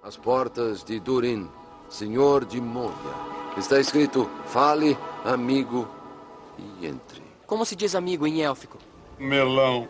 [0.00, 1.48] As portas de Durin,
[1.88, 2.94] senhor de Moria.
[3.56, 5.88] Está escrito: fale, amigo,
[6.56, 7.20] e entre.
[7.46, 8.78] Como se diz amigo em élfico?
[9.18, 9.88] Melão.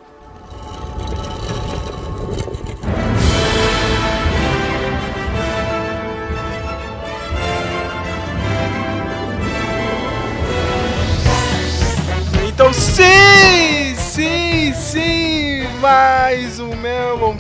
[12.49, 16.68] Então sim, sim, sim, mais um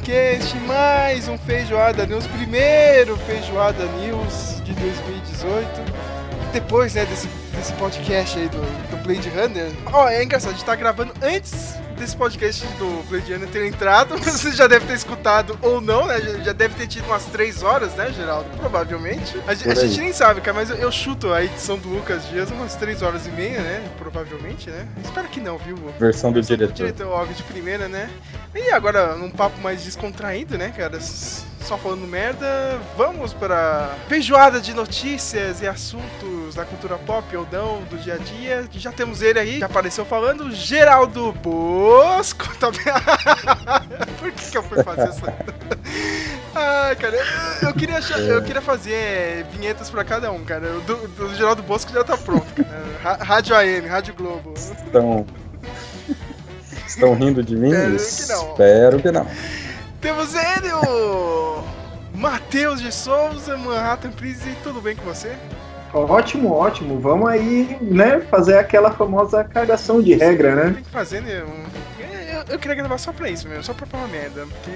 [0.08, 5.68] Meloncast, mais um Feijoada News, primeiro Feijoada News de 2018.
[6.50, 8.58] Depois, né, desse, desse podcast aí do,
[8.90, 9.70] do Blade Runner.
[9.92, 14.16] Ó, é engraçado, a gente tá gravando antes desse podcast do Blade ter entrado.
[14.22, 16.20] Você já deve ter escutado ou não, né?
[16.20, 18.48] Já, já deve ter tido umas 3 horas, né, Geraldo?
[18.56, 19.36] Provavelmente.
[19.46, 22.50] A, a gente nem sabe, cara, mas eu, eu, chuto a edição do Lucas Dias
[22.50, 23.88] umas 3 horas e meia, né?
[23.98, 24.86] Provavelmente, né?
[25.02, 25.76] Espero que não, viu?
[25.98, 26.72] Versão do Versão diretor.
[26.72, 28.08] Do diretor, óbvio, de primeira, né?
[28.54, 30.98] E agora, num papo mais descontraído, né, cara?
[31.68, 37.82] Só falando merda, vamos para feijoada de notícias e assuntos da cultura pop ou não,
[37.82, 38.66] do dia a dia.
[38.72, 42.48] Já temos ele aí, já apareceu falando, Geraldo Bosco.
[42.58, 42.72] Tá...
[44.18, 45.34] Por que, que eu fui fazer essa?
[46.54, 50.74] Ai, cara, eu, eu queria achar, eu queria fazer vinhetas pra cada um, cara.
[50.74, 53.22] O do, do Geraldo Bosco já tá pronto, cara.
[53.22, 54.54] Rádio AM, Rádio Globo.
[54.56, 55.26] Estão.
[56.86, 57.68] Estão rindo de mim?
[57.94, 58.50] Espero que não.
[58.52, 59.67] Espero que não.
[60.00, 61.64] Temos ele, o
[62.14, 65.36] Matheus de Souza, Manhattan Prise, tudo bem com você?
[65.92, 67.00] Ótimo, ótimo.
[67.00, 70.74] Vamos aí, né, fazer aquela famosa cagação de regra, né?
[70.74, 71.42] Tem que fazer, né?
[72.32, 74.46] Eu, eu queria gravar só pra isso mesmo, só pra falar merda.
[74.46, 74.70] Porque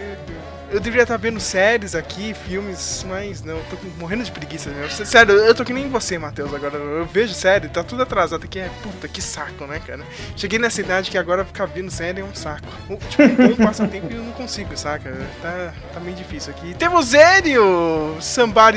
[0.73, 5.05] eu deveria estar vendo séries aqui, filmes, mas não, eu tô morrendo de preguiça mesmo.
[5.05, 6.79] Sério, eu tô que nem você, Matheus, agora.
[6.79, 8.59] Eu vejo série, tá tudo atrasado aqui.
[8.59, 10.03] É puta, que saco, né, cara?
[10.35, 12.67] Cheguei nessa idade que agora ficar vendo série é um saco.
[13.11, 15.15] Tipo, um passatempo e eu não consigo, saca?
[15.43, 16.75] Tá, tá meio difícil aqui.
[16.75, 18.17] Temos ele, o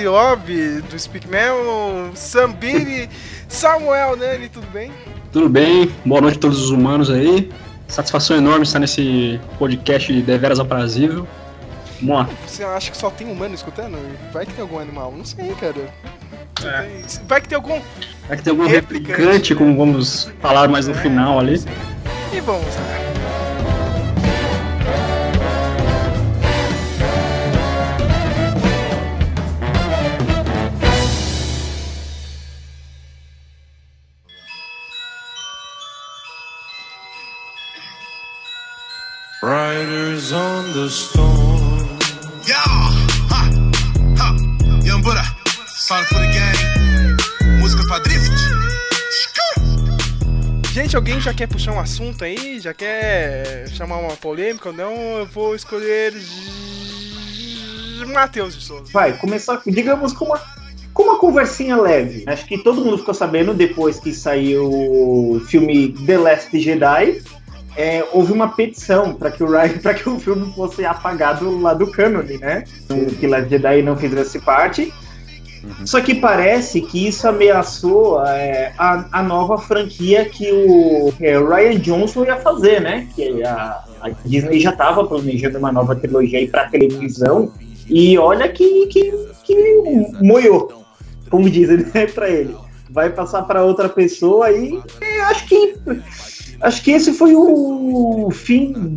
[0.03, 3.09] Love, do Speak Mel, Sambiri,
[3.47, 4.35] Samuel, né?
[4.35, 4.91] Ele, tudo bem?
[5.31, 7.49] Tudo bem, boa noite a todos os humanos aí.
[7.87, 11.25] Satisfação enorme estar nesse podcast deveras aprazível.
[12.01, 12.29] Vamos lá.
[12.47, 13.97] Você acha que só tem humano escutando?
[14.31, 15.13] Vai que tem algum animal?
[15.15, 15.93] Não sei, cara.
[16.63, 17.01] É.
[17.27, 17.79] Vai que tem algum.
[18.27, 19.59] Vai que tem algum replicante, replicante né?
[19.59, 21.57] como vamos falar mais no é, final ali.
[21.57, 21.69] Sim.
[22.33, 23.05] E vamos lá.
[39.43, 41.74] Riders on the storm.
[42.47, 42.61] Yeah,
[43.31, 43.49] ha,
[44.19, 44.35] ha.
[44.83, 45.23] Young Buddha,
[45.65, 47.59] sorry for the game.
[47.59, 48.31] Música pra drift.
[50.71, 52.59] Gente, alguém já quer puxar um assunto aí?
[52.59, 54.93] Já quer chamar uma polêmica ou não?
[55.17, 56.13] Eu vou escolher.
[58.13, 58.91] Matheus de Souza.
[58.93, 60.39] Vai, começar, digamos, com uma
[60.93, 62.23] com uma conversinha leve.
[62.27, 67.21] Acho que todo mundo ficou sabendo depois que saiu o filme The Last Jedi
[67.75, 71.73] é, houve uma petição para que o Ryan, para que o filme fosse apagado lá
[71.73, 72.63] do cânone, né?
[73.19, 74.93] Que Last Jedi não fizesse parte.
[75.63, 75.87] Uhum.
[75.87, 81.79] Só que parece que isso ameaçou é, a, a nova franquia que o é, Ryan
[81.79, 83.07] Johnson ia fazer, né?
[83.15, 87.51] Que a, a Disney já estava planejando uma nova trilogia para televisão.
[87.87, 89.11] E olha que, que,
[89.43, 89.81] que
[90.21, 90.85] moiou,
[91.29, 92.55] como dizem né, para ele.
[92.89, 94.79] Vai passar para outra pessoa e
[95.27, 95.75] acho que
[96.61, 98.95] acho que esse foi o fim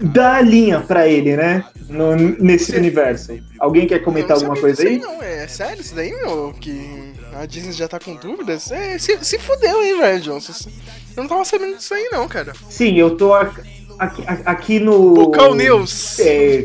[0.00, 1.64] da linha para ele, né?
[1.88, 2.78] No, nesse Sim.
[2.78, 3.38] universo.
[3.58, 4.98] Alguém quer comentar alguma coisa aí?
[4.98, 6.54] Não, é sério isso daí, meu?
[6.58, 8.70] Que a Disney já tá com dúvidas?
[8.70, 10.70] É, se, se fudeu, hein, velho, Johnson?
[11.16, 12.52] Eu não tava sabendo disso aí, não, cara.
[12.68, 13.34] Sim, eu tô
[13.98, 15.14] aqui, aqui no.
[15.14, 16.18] Bucal News!
[16.20, 16.62] É, é, é.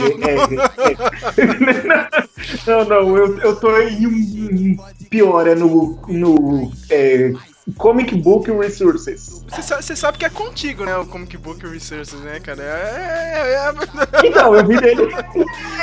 [2.65, 4.77] não, não, eu, eu tô em um.
[5.09, 5.99] Pior, é no.
[6.07, 7.31] no é,
[7.77, 9.43] Comic Book Resources.
[9.47, 10.95] Você sabe, sabe, que é contigo, né?
[10.97, 12.63] O Comic Book Resources, né, cara?
[12.63, 14.27] É, é, é...
[14.27, 15.07] Então, eu vi dele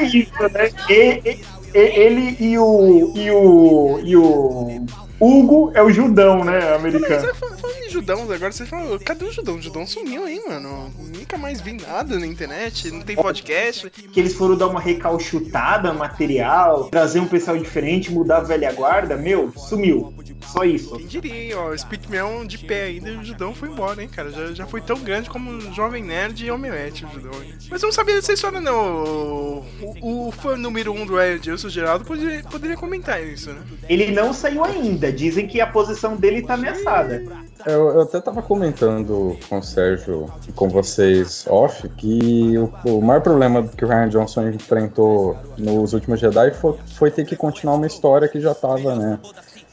[0.03, 0.71] isso, né?
[0.89, 1.43] E,
[1.75, 3.13] e, ele e o.
[3.15, 4.01] e o.
[4.03, 4.87] e o.
[5.19, 7.35] Hugo é o Judão, né, americano.
[7.35, 9.57] Falando em Judão, agora você falou, cadê o Judão?
[9.57, 10.93] O Judão sumiu aí, mano.
[11.15, 13.89] Nunca mais vi nada na internet, não tem podcast.
[13.91, 19.17] Que eles foram dar uma recalchutada material, trazer um pessoal diferente, mudar a velha guarda,
[19.17, 20.13] meu, sumiu.
[20.47, 20.97] Só isso.
[20.97, 24.31] Quem diria, ó, Speakman de pé ainda e o Judão foi embora, hein, cara.
[24.31, 27.43] Já, já foi tão grande como o Jovem Nerd e Omelete, o Judão.
[27.43, 27.55] Hein?
[27.71, 29.65] Mas eu não sabia dessa história, não.
[30.03, 33.61] O, o fã número um do Edilson Geraldo poderia, poderia comentar isso, né?
[33.89, 35.06] Ele não saiu ainda.
[35.11, 37.23] Dizem que a posição dele tá ameaçada.
[37.65, 43.03] Eu, eu até tava comentando com o Sérgio e com vocês off que o, o
[43.03, 47.75] maior problema que o Ryan Johnson enfrentou nos últimos Jedi foi, foi ter que continuar
[47.75, 49.19] uma história que já tava, né?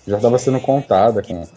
[0.07, 1.47] Já tava sendo contada com,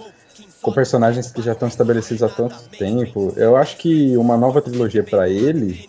[0.63, 3.33] com personagens que já estão estabelecidos há tanto tempo.
[3.37, 5.89] Eu acho que uma nova trilogia pra ele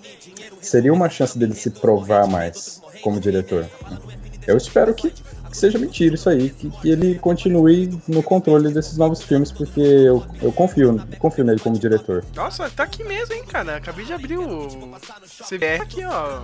[0.61, 3.65] seria uma chance dele se provar mais como diretor.
[4.45, 5.13] Eu espero que
[5.57, 10.23] seja mentira isso aí, que, que ele continue no controle desses novos filmes, porque eu,
[10.41, 12.23] eu confio, confio nele como diretor.
[12.35, 13.77] Nossa, tá aqui mesmo, hein, cara.
[13.77, 14.67] Acabei de abrir o
[15.47, 16.41] CBR aqui, ó.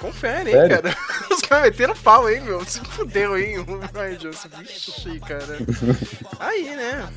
[0.00, 0.82] Confere, hein, Sério?
[0.82, 0.96] cara.
[1.32, 2.64] Os caras meteram pau, hein, meu.
[2.64, 3.64] Se fudeu, hein, o
[3.98, 4.48] Ryan Johnson.
[4.58, 5.58] Vixe, cara.
[6.38, 7.08] Aí, né?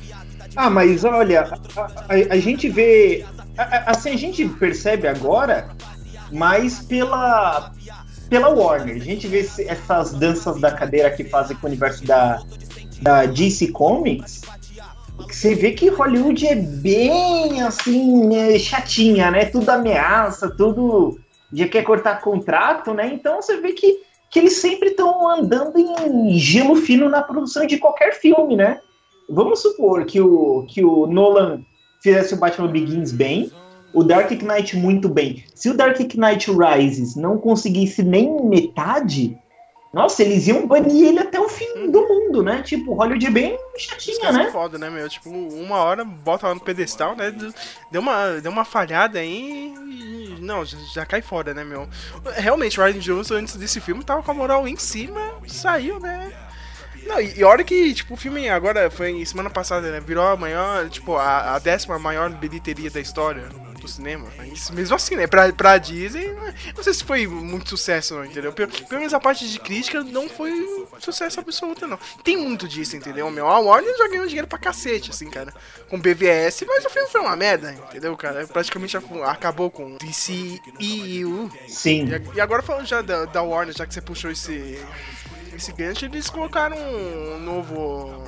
[0.56, 1.42] Ah, mas olha,
[1.76, 3.24] a, a- a gente vê.
[3.58, 5.68] a- a- Assim, a gente percebe agora
[6.32, 7.70] mais pela,
[8.30, 8.96] pela Warner.
[8.96, 12.40] A gente vê essas danças da cadeira que fazem com o universo da,
[13.02, 14.42] da DC Comics.
[15.18, 19.44] Você vê que Hollywood é bem assim, é, chatinha, né?
[19.44, 21.18] Tudo ameaça, tudo
[21.52, 23.10] já quer cortar contrato, né?
[23.12, 23.98] Então você vê que,
[24.30, 28.80] que eles sempre estão andando em gelo fino na produção de qualquer filme, né?
[29.28, 31.62] Vamos supor que o, que o Nolan
[32.00, 33.50] fizesse o Batman Begins bem,
[33.92, 35.44] o Dark Knight muito bem.
[35.54, 39.38] Se o Dark Knight Rises não conseguisse nem metade,
[39.92, 42.62] nossa, eles iam banir ele até o fim do mundo, né?
[42.62, 44.50] Tipo, Hollywood é bem chatinha, né?
[44.52, 45.08] foda, né, meu?
[45.08, 47.34] Tipo, uma hora bota lá no pedestal, né?
[47.90, 50.36] Deu uma, deu uma falhada aí e.
[50.40, 51.88] Não, já, já cai fora, né, meu?
[52.36, 56.32] Realmente, o Ryan Johnson, antes desse filme, tava com a moral em cima, saiu, né?
[57.06, 60.00] Não, e, e olha que, tipo, o filme agora foi semana passada, né?
[60.00, 63.48] Virou a maior, tipo, a, a décima maior bilheteria da história
[63.80, 64.28] do cinema.
[64.36, 65.26] Mas mesmo assim, né?
[65.26, 66.28] Pra, pra Disney,
[66.76, 68.52] não sei se foi muito sucesso, não, entendeu?
[68.52, 70.52] Pelo, pelo menos a parte de crítica não foi
[70.98, 71.98] sucesso absoluto, não.
[72.22, 73.30] Tem muito disso, entendeu?
[73.30, 75.52] Meu, a Warner já ganhou dinheiro pra cacete, assim, cara.
[75.88, 78.46] Com BVS, mas o filme foi uma merda, entendeu, cara?
[78.46, 81.50] Praticamente afu- acabou com DCEU.
[81.68, 82.08] Sim.
[82.34, 84.78] E, e agora falando já da, da Warner, já que você puxou esse,
[85.54, 88.24] esse gancho, eles colocaram um novo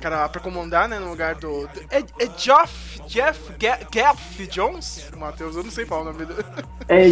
[0.00, 1.66] cara lá pra comandar, né, no lugar do...
[1.66, 3.40] do- é, é Geoff, Jeff
[3.92, 5.10] Geoff Jones?
[5.16, 6.44] Matheus, eu não sei falar o nome dele.
[6.88, 7.04] É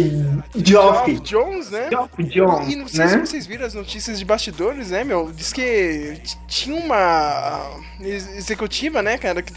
[0.55, 1.11] Geoff.
[1.11, 1.89] Geoff Jones, né?
[1.89, 3.07] Geoff Jones, E não sei né?
[3.09, 5.31] se vocês viram as notícias de bastidores, né, meu?
[5.31, 7.69] Diz que tinha uma
[7.99, 9.53] ex- executiva, né, cara, que,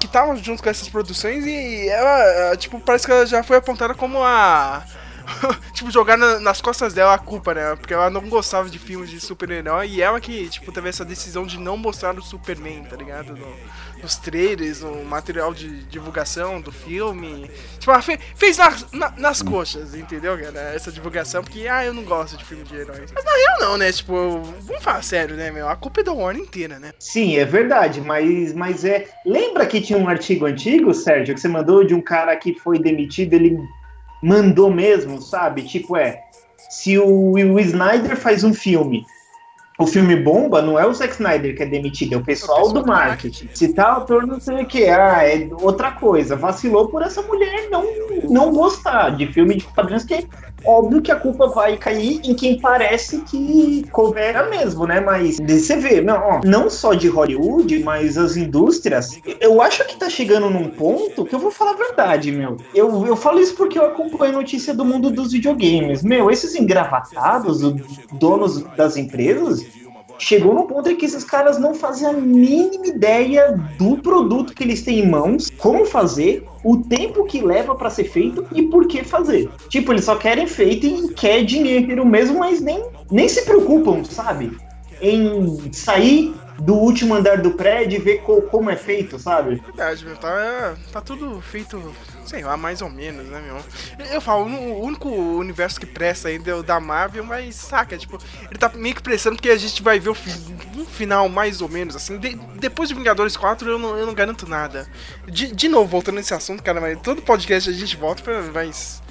[0.00, 3.94] que tava junto com essas produções e ela, tipo, parece que ela já foi apontada
[3.94, 4.84] como a.
[5.74, 7.76] tipo, jogar na- nas costas dela a culpa, né?
[7.76, 11.44] Porque ela não gostava de filmes de super-herói e ela que, tipo, teve essa decisão
[11.46, 13.34] de não mostrar o Superman, tá ligado?
[13.36, 17.50] No- nos trailers, no material de divulgação do filme.
[17.80, 20.72] Tipo, ela fe- fez nas, na- nas coxas, entendeu, cara?
[20.74, 23.10] Essa divulgação, porque, ah, eu não gosto de filme de heróis.
[23.12, 23.90] Mas na real, não, né?
[23.90, 25.68] Tipo, vamos falar sério, né, meu?
[25.68, 26.92] A culpa é da Warner inteira, né?
[27.00, 29.08] Sim, é verdade, mas, mas é.
[29.26, 32.78] Lembra que tinha um artigo antigo, Sérgio, que você mandou de um cara que foi
[32.78, 33.58] demitido, ele
[34.22, 35.62] mandou mesmo, sabe?
[35.62, 36.22] Tipo, é.
[36.70, 39.06] Se o Will Snyder faz um filme,
[39.78, 42.74] o filme bomba, não é o Zack Snyder que é demitido, é o pessoal, pessoal
[42.74, 43.48] do do marketing.
[43.54, 46.34] Se tá autor não sei o que, ah, é outra coisa.
[46.34, 47.84] Vacilou por essa mulher não,
[48.28, 50.26] não gostar de filme de quadrinhos que
[50.64, 55.00] óbvio que a culpa vai cair em quem parece que coopera mesmo, né?
[55.00, 59.96] Mas você vê, não, ó, não só de Hollywood, mas as indústrias, eu acho que
[59.96, 62.56] tá chegando num ponto que eu vou falar a verdade, meu.
[62.74, 66.02] Eu, eu falo isso porque eu acompanho a notícia do mundo dos videogames.
[66.02, 67.74] Meu, esses engravatados, os
[68.12, 69.64] donos das empresas,
[70.18, 74.62] chegou num ponto em que esses caras não fazem a mínima ideia do produto que
[74.64, 78.86] eles têm em mãos, como fazer, o tempo que leva pra ser feito e por
[78.88, 79.48] que fazer.
[79.68, 84.56] Tipo, eles só querem feito e quer dinheiro mesmo, mas nem, nem se preocupam, sabe?
[85.00, 89.62] Em sair do último andar do prédio e ver co- como é feito, sabe?
[89.64, 90.16] Verdade, meu.
[90.16, 91.80] Tá, tá tudo feito,
[92.28, 94.06] sei lá, mais ou menos, né, meu?
[94.12, 98.18] Eu falo, o único universo que presta ainda é o da Marvel, mas saca, tipo,
[98.50, 101.96] ele tá meio que prestando porque a gente vai ver um final mais ou menos,
[101.96, 102.18] assim.
[102.18, 104.86] De- depois de Vingadores 4, eu não, eu não garanto nada.
[105.26, 108.42] De, de novo, voltando nesse assunto, cara, mas todo podcast a gente volta pra.
[108.54, 109.02] Mas.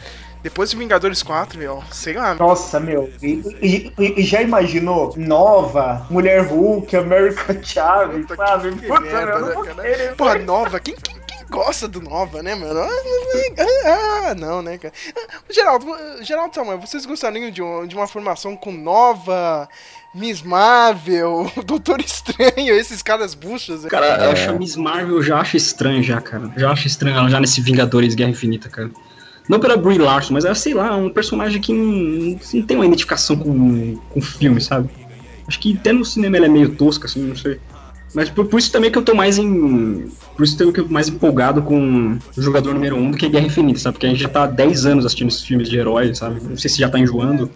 [0.43, 5.11] Depois de Vingadores 4, meu, sei lá, Nossa, meu, e, e- e- já imaginou?
[5.17, 8.71] Nova, Mulher Hulk, América Chaves, Puta sabe?
[8.71, 10.13] Puta, merda, né.
[10.15, 11.16] Porra, nova, quem, quem, quem
[11.49, 12.79] gosta do nova, né, mano?
[12.79, 14.93] Ah, ah, não, né, cara?
[15.15, 15.85] Ah, Geraldo,
[16.21, 19.67] Geraldo Samuel, vocês gostariam de, um- de uma formação com nova,
[20.13, 23.83] Miss Marvel, Doutor Estranho, esses caras buchas?
[23.83, 23.89] né?
[23.89, 26.51] Cara, eu acho a Miss Marvel, eu já acho estranho já, cara.
[26.57, 28.89] Já acho estranho ela já nesse Vingadores Guerra Infinita, cara.
[29.47, 32.85] Não pela Brie Larson, mas ela, sei lá, um personagem que não, não tem uma
[32.85, 34.89] identificação com, com o filme, sabe?
[35.47, 37.57] Acho que até no cinema ela é meio tosca, assim, não sei.
[38.17, 40.09] Mas por, por isso também que eu tô mais em.
[40.35, 43.17] Por isso também que eu tô mais empolgado com o jogador número 1 um do
[43.17, 43.93] que Guerra Infinita, sabe?
[43.93, 46.41] Porque a gente já tá há 10 anos assistindo esses filmes de heróis, sabe?
[46.41, 47.47] Não sei se já tá enjoando.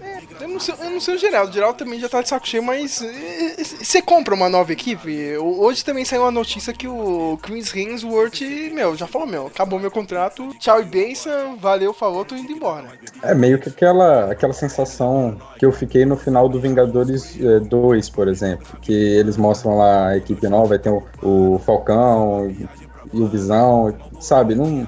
[0.61, 1.49] Sei, eu não sei o Geraldo.
[1.51, 3.01] O Geraldo também já tá de saco cheio, mas.
[3.01, 5.37] eh, eh, Você compra uma nova equipe?
[5.37, 8.41] Hoje também saiu uma notícia que o Chris Hemsworth,
[8.73, 10.49] meu, já falou, meu, acabou meu contrato.
[10.59, 12.87] Tchau e benção, valeu, falou, tô indo embora.
[13.23, 18.09] É meio que aquela, aquela sensação que eu fiquei no final do Vingadores eh, 2,
[18.09, 18.77] por exemplo.
[18.81, 24.55] Que eles mostram lá a equipe nova, tem o, o Falcão e o Visão, sabe?
[24.55, 24.87] Não,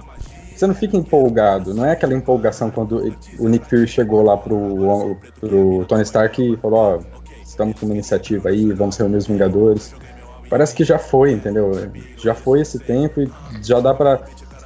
[0.56, 5.18] você não fica empolgado, não é aquela empolgação quando o Nick Fury chegou lá pro,
[5.40, 7.00] pro Tony Stark e falou, ó,
[7.44, 9.94] estamos com uma iniciativa aí, vamos reunir os Vingadores.
[10.50, 11.72] Parece que já foi, entendeu?
[12.18, 13.32] Já foi esse tempo e
[13.62, 14.22] já dá pra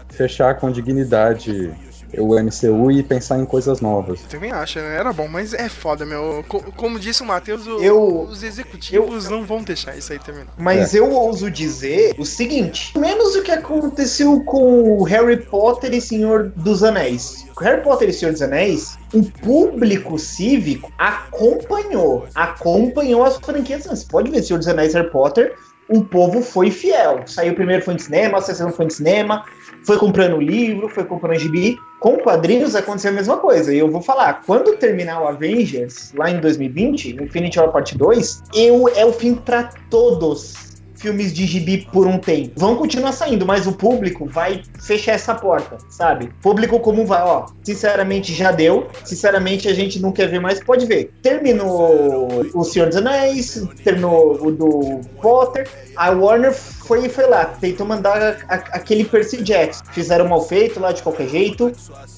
[0.09, 1.71] fechar com dignidade
[2.17, 4.21] o MCU e pensar em coisas novas.
[4.21, 4.95] Eu também acho, né?
[4.97, 6.43] Era bom, mas é foda, meu.
[6.47, 10.53] Co- como disse o Matheus, Eu- os executivos não vão deixar isso aí terminar.
[10.57, 16.01] Mas eu ouso dizer o seguinte: menos o que aconteceu com o Harry Potter e
[16.01, 17.45] Senhor dos Anéis.
[17.59, 23.85] Harry Potter e Senhor dos Anéis, o público cívico acompanhou, acompanhou as franquias.
[23.85, 25.55] Você pode ver Senhor dos Anéis e Harry Potter,
[25.89, 27.21] o povo foi fiel.
[27.25, 29.45] Saiu primeiro foi no cinema, a sessão foi no cinema,
[29.87, 31.79] foi comprando livro, foi comprando gibi.
[32.01, 33.73] Com quadrinhos aconteceu a mesma coisa.
[33.73, 38.43] E eu vou falar, quando terminar o Avengers, lá em 2020, Infinity War Part 2,
[38.53, 40.67] eu, é o fim pra todos
[40.97, 42.51] filmes de gibi por um tempo.
[42.57, 46.31] Vão continuar saindo, mas o público vai fechar essa porta, sabe?
[46.41, 50.85] Público comum vai, ó, sinceramente já deu, sinceramente a gente não quer ver mais, pode
[50.85, 51.13] ver.
[51.21, 56.53] Terminou o Senhor dos Anéis, terminou o do Potter, a Warner
[56.87, 59.83] foi e foi lá, tentou mandar a- a- aquele Percy Jackson.
[59.91, 61.71] Fizeram mal feito lá de qualquer jeito,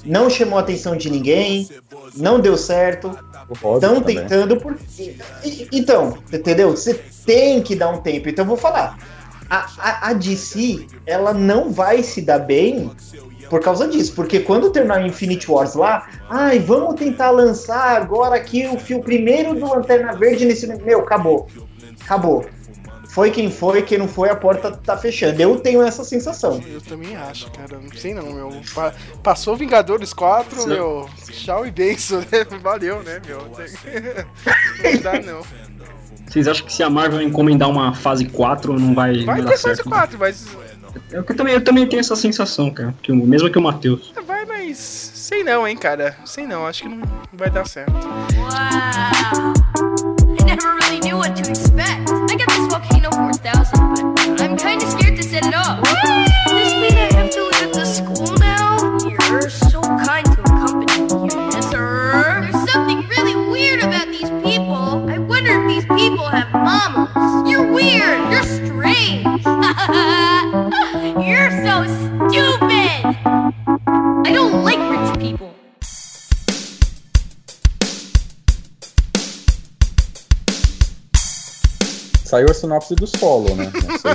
[0.05, 1.67] não chamou a atenção de ninguém,
[2.15, 3.17] não deu certo.
[3.83, 3.95] Estão
[4.29, 4.77] tentando por.
[5.71, 6.71] Então, entendeu?
[6.71, 6.93] Você
[7.25, 8.29] tem que dar um tempo.
[8.29, 8.97] Então eu vou falar.
[9.49, 12.91] A, a, a DC, ela não vai se dar bem
[13.49, 14.13] por causa disso.
[14.13, 19.01] Porque quando terminar o Infinity Wars lá, ai, vamos tentar lançar agora aqui o fio
[19.01, 20.67] primeiro do Lanterna Verde nesse.
[20.83, 21.47] Meu, acabou.
[22.01, 22.45] Acabou.
[23.09, 25.41] Foi quem foi, quem não foi, a porta tá fechando.
[25.41, 26.61] Eu tenho essa sensação.
[26.65, 27.79] Eu também acho, cara.
[27.79, 28.61] Não sei não, meu.
[28.73, 30.69] Pa- passou Vingadores 4, Sim.
[30.69, 31.09] meu.
[31.31, 32.45] Tchau e benção, né?
[32.61, 33.39] Valeu, né, meu?
[34.93, 35.41] Não dá, não.
[36.27, 39.77] Vocês acham que se a Marvel encomendar uma fase 4 não vai, Vai ter fase
[39.77, 39.89] certo?
[39.89, 40.45] 4, mas.
[41.11, 42.93] Eu, eu também, eu também tenho essa sensação, cara.
[43.01, 44.13] Que, mesmo que o Matheus.
[44.27, 44.77] Vai, mas.
[44.77, 46.15] Sei não, hein, cara.
[46.25, 46.67] Sei não.
[46.67, 47.01] Acho que não
[47.33, 47.91] vai dar certo.
[47.91, 49.53] Wow.
[50.39, 52.28] I never really knew what to expect.
[53.41, 55.81] I got this Volcano 4000, but I'm kind of scared to set it off.
[55.83, 58.97] Does this mean I have to leave the school now?
[59.07, 62.41] You're so kind to accompany me sir.
[62.41, 65.09] There's something really weird about these people.
[65.09, 67.49] I wonder if these people have mamas.
[67.49, 68.19] You're weird.
[68.31, 69.45] You're strange.
[71.25, 73.05] You're so stupid.
[74.25, 75.58] I don't like rich people.
[82.29, 83.71] Saiu a sinopse do solo, né?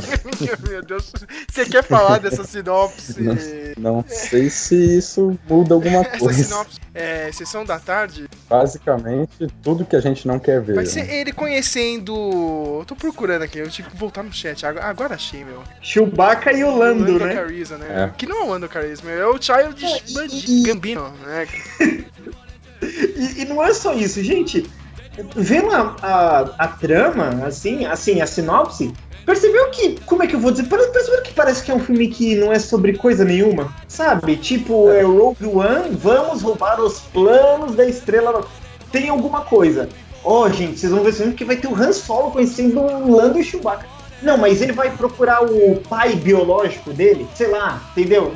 [0.70, 1.10] Meu Deus.
[1.50, 3.16] Você quer falar dessa sinopse?
[3.76, 6.44] não, não sei se isso muda alguma Essa coisa.
[6.44, 8.28] sinopse é sessão da tarde.
[8.48, 10.76] Basicamente, tudo que a gente não quer ver.
[10.76, 11.16] Vai ser né?
[11.16, 12.14] ele conhecendo.
[12.78, 14.64] Eu tô procurando aqui, eu tive que voltar no chat.
[14.64, 15.64] Agora, achei, meu.
[15.82, 17.34] Chewbacca e o Lando, né?
[17.34, 18.04] Cariza, né?
[18.04, 18.16] É.
[18.16, 19.18] Que não é o Lando Cariza, meu.
[19.20, 19.84] É o Child
[20.46, 21.48] e- Gambino, né?
[22.82, 24.68] E, e não é só isso, gente.
[25.36, 28.92] Vendo a, a, a trama, assim, assim, a sinopse,
[29.24, 30.00] percebeu que.
[30.06, 30.68] Como é que eu vou dizer?
[30.68, 33.74] Percebeu que parece que é um filme que não é sobre coisa nenhuma?
[33.88, 34.36] Sabe?
[34.36, 38.44] Tipo, é Rogue One, vamos roubar os planos da estrela.
[38.90, 39.88] Tem alguma coisa.
[40.24, 43.16] Ó, gente, vocês vão ver esse filme que vai ter o Han Solo conhecendo o
[43.16, 43.86] Lando e Chewbacca.
[44.22, 47.26] Não, mas ele vai procurar o pai biológico dele?
[47.34, 48.32] Sei lá, entendeu?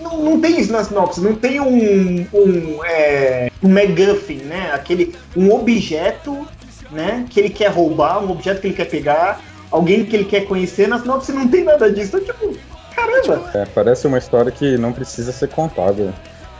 [0.00, 4.70] Não, não tem isso na sinopse, não tem um, um, é, um MacGuffin, né?
[4.72, 6.46] Aquele, um objeto,
[6.90, 7.26] né?
[7.28, 9.40] Que ele quer roubar, um objeto que ele quer pegar,
[9.70, 10.88] alguém que ele quer conhecer.
[10.88, 12.16] Na sinopse não tem nada disso.
[12.16, 12.58] Então, tipo,
[12.94, 13.50] caramba.
[13.54, 16.14] É, parece uma história que não precisa ser contada.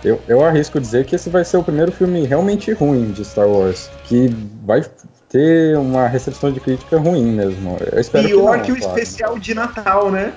[0.04, 3.48] Eu, eu arrisco dizer que esse vai ser o primeiro filme realmente ruim de Star
[3.48, 3.90] Wars.
[4.04, 4.28] Que
[4.64, 4.84] vai
[5.28, 7.76] ter uma recepção de crítica ruim mesmo.
[7.92, 8.98] Eu espero Pior que, que, não, o claro.
[8.98, 10.32] especial de Natal, né?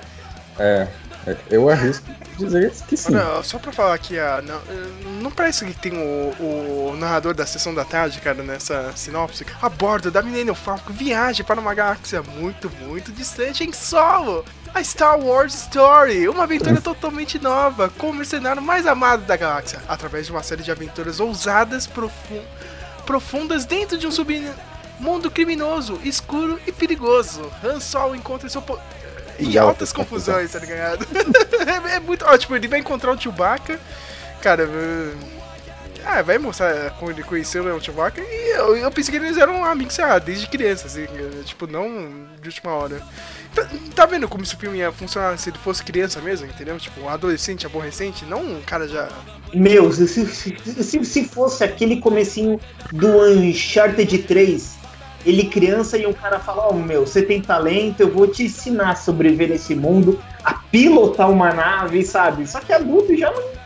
[0.58, 0.86] É,
[1.26, 2.06] é, eu arrisco
[2.44, 3.12] dizer que sim.
[3.42, 4.60] Só pra falar aqui, ah, não,
[5.22, 9.46] não parece que tem o, o narrador da sessão da tarde, cara, nessa sinopse?
[9.60, 14.44] A bordo da Millennium Falcon viaja para uma galáxia muito, muito distante em solo.
[14.74, 19.82] A Star Wars Story, uma aventura totalmente nova, com o mercenário mais amado da galáxia,
[19.86, 22.42] através de uma série de aventuras ousadas, profu-
[23.04, 24.50] profundas dentro de um sub
[25.00, 27.50] Mundo criminoso, escuro e perigoso.
[27.64, 28.62] Han Solo encontra seu
[29.38, 31.06] E em altas altas confusões, tá ligado?
[31.90, 32.24] é, é muito.
[32.24, 33.78] Ó, tipo, ele vai encontrar o Chewbacca.
[34.40, 34.68] Cara,
[36.04, 38.20] ah, vai mostrar como ele conheceu o Chewbacca.
[38.20, 41.06] E eu, eu pensei que eles eram amigos, sei lá, desde criança, assim,
[41.44, 43.00] tipo, não de última hora.
[43.54, 46.78] Tá, tá vendo como esse filme ia funcionar se ele fosse criança mesmo, entendeu?
[46.78, 49.08] Tipo, um adolescente aborrecente, não um cara já.
[49.54, 52.58] Meu, se, se, se, se fosse aquele comecinho
[52.90, 54.81] do Uncharted 3,
[55.24, 58.44] ele criança e um cara fala, ó, oh, meu, você tem talento, eu vou te
[58.44, 62.46] ensinar a sobreviver nesse mundo, a pilotar uma nave, sabe?
[62.46, 63.61] Só que adulto já não.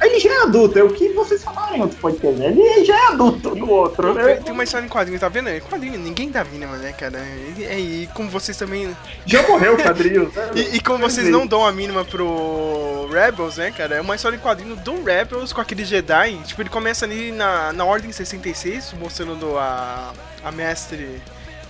[0.00, 2.46] Ele já é adulto, é o que vocês falaram em outro podcast, né?
[2.46, 4.36] Ele já é adulto no outro, né?
[4.36, 5.48] Tem uma história em quadrinho, tá vendo?
[5.50, 7.18] Em quadrinho, ninguém dá mínima, né, cara?
[7.56, 8.96] E, e, e como vocês também.
[9.26, 10.30] Já morreu o quadrinho.
[10.34, 10.50] né?
[10.54, 13.96] E, e como vocês não dão a mínima pro Rebels, né, cara?
[13.96, 16.36] É uma história em quadrinho do Rebels com aquele Jedi.
[16.46, 20.12] Tipo, ele começa ali na, na Ordem 66, mostrando a,
[20.44, 21.20] a mestre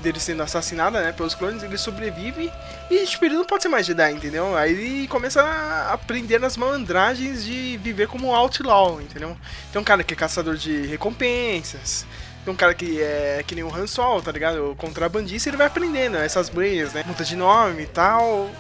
[0.01, 2.51] dele sendo assassinada, né, pelos clones, ele sobrevive
[2.91, 4.57] e, tipo, ele não pode ser mais Jedi, entendeu?
[4.57, 9.37] Aí ele começa a aprender nas malandragens de viver como outlaw, entendeu?
[9.73, 12.07] Tem um cara que é caçador de recompensas,
[12.45, 14.71] tem um cara que é que nem o Han Solo, tá ligado?
[14.71, 17.05] O contrabandista, ele vai aprendendo essas manhas, né?
[17.07, 18.51] Muda de nome e tal.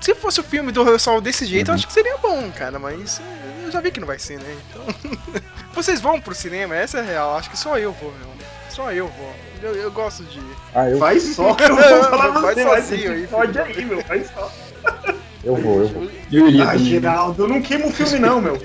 [0.00, 2.78] Se fosse o filme do Han Solo desse jeito, eu acho que seria bom, cara,
[2.78, 3.20] mas
[3.64, 4.56] eu já vi que não vai ser, né?
[4.70, 4.84] Então...
[5.74, 6.74] Vocês vão pro cinema?
[6.74, 8.28] Essa é a real, acho que só eu vou, meu.
[8.68, 9.34] Só eu vou.
[9.62, 10.40] Eu, eu gosto de.
[10.74, 14.52] Ah, eu, Vai só, eu vou falar sozinho aí, pode aí, meu, vai só.
[15.44, 16.10] eu vou, eu vou.
[16.30, 16.84] Eu iria Ah, também.
[16.84, 18.60] Geraldo, eu não queimo o filme não, meu.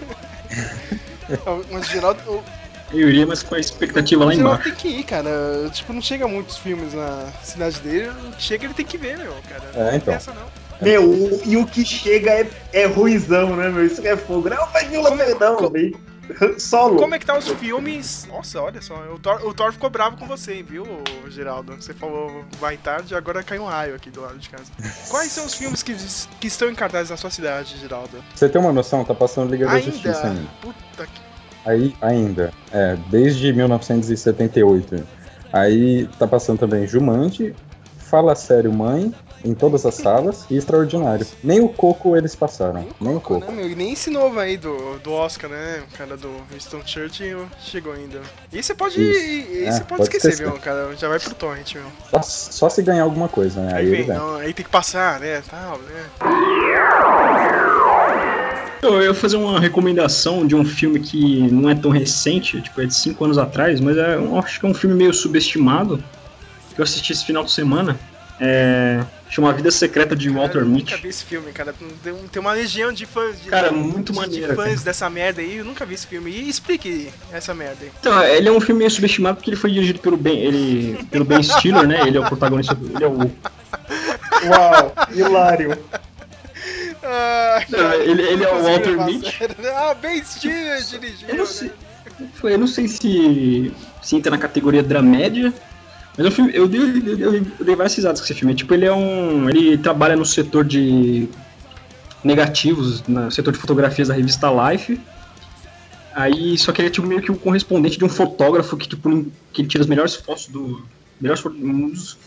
[1.72, 2.44] Mas Geraldo, o
[2.92, 4.70] Eu iria, mas com a expectativa lá Geraldo embaixo.
[4.82, 5.30] tem que ir, cara.
[5.72, 8.12] Tipo, não chega muitos filmes na cidade dele.
[8.38, 9.64] Chega, ele tem que ver, meu, cara.
[9.74, 10.14] É, Não então.
[10.14, 10.64] pensa, não.
[10.82, 13.86] Meu, o- e o que chega é, é ruizão, né, meu?
[13.86, 14.50] Isso que é fogo.
[14.50, 15.98] Não, vai vir o Lamerdão, velho.
[16.58, 16.98] Solo.
[16.98, 18.25] Como é que tá os filmes?
[18.27, 20.86] Nossa, olha só, o Thor, o Thor ficou bravo com você, hein, viu,
[21.30, 21.75] Geraldo?
[21.75, 24.72] Você falou vai tarde, agora caiu um raio aqui do lado de casa.
[25.10, 25.96] Quais são os filmes que,
[26.39, 28.24] que estão em cartaz na sua cidade, Geraldo?
[28.34, 30.39] Você ter uma noção, tá passando Liga da Justiça Ainda?
[30.39, 30.50] ainda.
[30.62, 31.22] Puta que.
[31.65, 35.08] Aí, ainda, é, desde 1978.
[35.51, 37.56] Aí tá passando também Jumanji,
[37.98, 39.13] Fala Sério Mãe,
[39.44, 41.25] em todas as salas, e Extraordinário.
[41.44, 43.51] Nem o Coco eles passaram, nem o Coco, Coco.
[43.51, 43.70] né, meu?
[43.70, 45.84] E nem esse novo aí do, do Oscar, né?
[45.92, 48.22] O cara do Winston Churchill chegou ainda.
[48.51, 49.01] E você pode.
[49.01, 49.20] Isso.
[49.51, 50.50] E É, você pode, pode esquecer, esquecer.
[50.50, 50.96] meu, cara.
[50.98, 51.84] Já vai pro torrent, meu.
[52.10, 53.74] Só, só se ganhar alguma coisa, né?
[53.75, 54.18] Aí Aí vem, vem.
[54.18, 55.42] não, aí tem que passar, né?
[55.50, 56.06] Tal, né?
[58.82, 62.86] Eu ia fazer uma recomendação de um filme que não é tão recente, tipo, é
[62.86, 66.03] de 5 anos atrás, mas é, eu acho que é um filme meio subestimado,
[66.75, 67.98] que eu assisti esse final de semana.
[68.46, 70.92] É, chama A Vida Secreta de Walter Cara, eu Mitty.
[70.92, 71.74] nunca vi esse filme, cara.
[72.03, 73.42] Tem, tem uma legião de fãs.
[73.42, 74.82] De, Cara, muito de, maneiro, De fãs cara.
[74.82, 76.29] dessa merda aí, eu nunca vi esse filme.
[76.29, 77.92] E explique essa merda aí.
[78.01, 81.24] Então, ele é um filme meio subestimado porque ele foi dirigido pelo Ben, ele, pelo
[81.24, 82.01] ben Stiller, né?
[82.06, 83.14] Ele é o protagonista, ele é o
[84.50, 85.77] Uau, hilário.
[87.01, 89.34] Ah, Não, ele- ele é o Walter Mitty.
[89.74, 91.29] Ah, Ben Stiller dirigiu.
[91.29, 91.50] Eu não né?
[91.50, 91.72] sei,
[92.36, 95.53] foi- eu não sei se, se entra na categoria dramédia,
[96.18, 96.82] mas um eu dei,
[97.20, 98.54] eu, eu dei várias risadas com esse filme.
[98.54, 99.50] Tipo, ele é um.
[99.50, 101.28] Ele trabalha no setor de
[102.24, 105.00] negativos, no setor de fotografias da revista Life.
[106.16, 109.26] Aí, só que ele é tipo meio que o correspondente de um fotógrafo que, tipo,
[109.52, 110.84] que ele tira as melhores fotos do.
[111.20, 112.18] Melhores, um dos,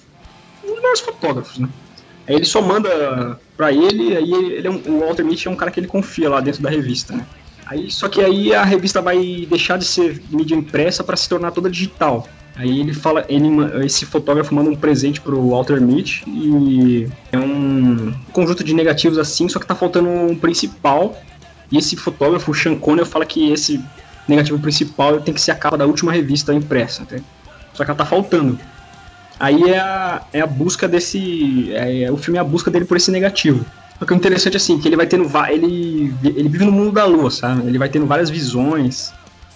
[0.65, 1.69] um dos melhores fotógrafos, né?
[2.27, 5.57] Aí ele só manda pra ele, aí ele é um, o Walter Mitty é um
[5.57, 7.25] cara que ele confia lá dentro da revista, né?
[7.67, 11.53] Aí, só que aí a revista vai deixar de ser mídia impressa para se tornar
[11.53, 12.29] toda digital.
[12.57, 13.49] Aí ele fala, ele,
[13.85, 19.47] esse fotógrafo manda um presente pro Walter Mitty e é um conjunto de negativos assim,
[19.47, 21.15] só que tá faltando um principal.
[21.71, 23.79] E esse fotógrafo, o Sean Connery, fala que esse
[24.27, 27.17] negativo principal tem que ser a capa da última revista impressa, tá?
[27.75, 28.59] Só que ela tá faltando.
[29.39, 31.71] Aí é a, é a busca desse.
[31.75, 33.67] É, é- o filme é a busca dele por esse negativo.
[33.99, 35.31] Só que o interessante é assim, que ele vai tendo.
[35.51, 37.67] Ele, ele vive no mundo da lua, sabe?
[37.67, 39.13] Ele vai tendo várias visões.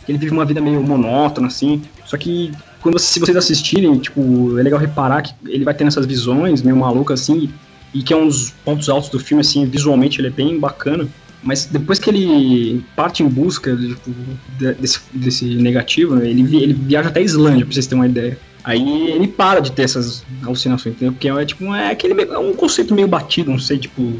[0.06, 1.82] Ele vive uma vida meio monótona, assim.
[2.04, 6.06] Só que quando se vocês assistirem, tipo, é legal reparar que ele vai tendo essas
[6.06, 7.50] visões meio malucas, assim,
[7.92, 11.06] e que é um dos pontos altos do filme, assim, visualmente ele é bem bacana.
[11.42, 14.10] Mas depois que ele parte em busca tipo,
[14.58, 18.08] de- desse, desse negativo, né, ele, ele viaja até a Islândia, pra vocês terem uma
[18.08, 18.38] ideia.
[18.62, 21.12] Aí ele para de ter essas alucinações, entendeu?
[21.12, 24.12] Porque é tipo é aquele é um conceito meio batido, não sei, tipo,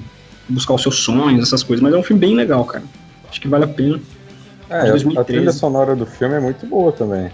[0.48, 2.84] buscar os seus sonhos, essas coisas, mas é um filme bem legal, cara.
[3.30, 4.00] Acho que vale a pena.
[4.70, 5.26] É, a 2013.
[5.26, 7.30] trilha sonora do filme é muito boa também.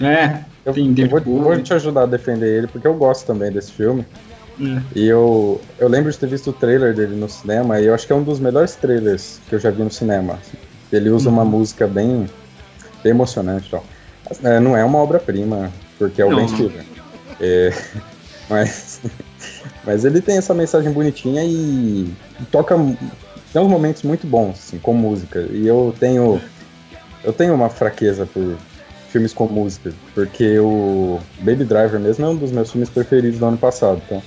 [0.00, 3.52] É, Eu, Tem eu vou, vou te ajudar a defender ele, porque eu gosto também
[3.52, 4.04] desse filme.
[4.60, 4.82] é.
[4.96, 8.04] E eu, eu lembro de ter visto o trailer dele no cinema, e eu acho
[8.04, 10.40] que é um dos melhores trailers que eu já vi no cinema.
[10.92, 12.28] Ele usa uma música bem,
[13.02, 13.84] bem emocionante e tal.
[14.42, 16.48] É, não é uma obra-prima, porque é o Não, Ben.
[16.48, 16.84] Stiller.
[17.40, 17.70] É,
[18.50, 19.00] mas,
[19.86, 22.12] mas ele tem essa mensagem bonitinha e
[22.50, 22.76] toca
[23.52, 25.46] tem uns momentos muito bons assim, com música.
[25.50, 26.40] E eu tenho
[27.22, 28.56] eu tenho uma fraqueza por
[29.16, 33.46] filmes com música, porque o Baby Driver mesmo é um dos meus filmes preferidos do
[33.46, 34.02] ano passado.
[34.04, 34.22] Então,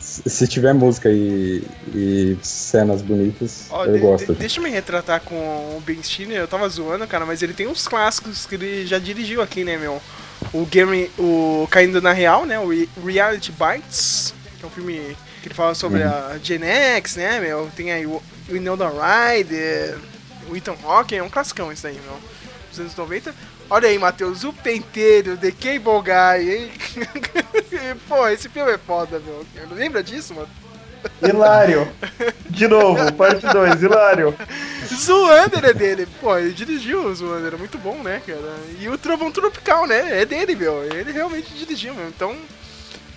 [0.00, 1.62] se tiver música e,
[1.94, 4.32] e cenas bonitas, Ó, eu de- gosto.
[4.32, 7.52] de- deixa eu me retratar com o Ben Stiller, eu tava zoando, cara, mas ele
[7.54, 10.02] tem uns clássicos que ele já dirigiu aqui, né, meu?
[10.52, 12.58] O Game, o Caindo na Real, né?
[12.58, 16.08] O Re- Reality Bites, que é um filme que ele fala sobre Uhum.
[16.08, 17.70] a Gen X, né, meu?
[17.76, 18.20] Tem aí o
[18.50, 19.96] Winona Ryder,
[20.50, 22.18] o Ethan Hawke, é um classicão isso aí, meu.
[22.70, 23.32] Dos anos 90.
[23.70, 26.72] Olha aí, Matheus, o penteiro de Cable Guy, hein?
[28.08, 29.44] Pô, esse filme é foda, meu.
[29.72, 30.48] Lembra disso, mano?
[31.22, 31.86] Hilário.
[32.48, 34.34] De novo, parte 2, Hilário.
[34.86, 36.06] Zoander é dele.
[36.20, 38.54] Pô, ele dirigiu o Zoander, é muito bom, né, cara?
[38.78, 40.22] E o Trovão Tropical, né?
[40.22, 40.82] É dele, meu.
[40.84, 42.08] Ele realmente dirigiu, meu.
[42.08, 42.34] Então,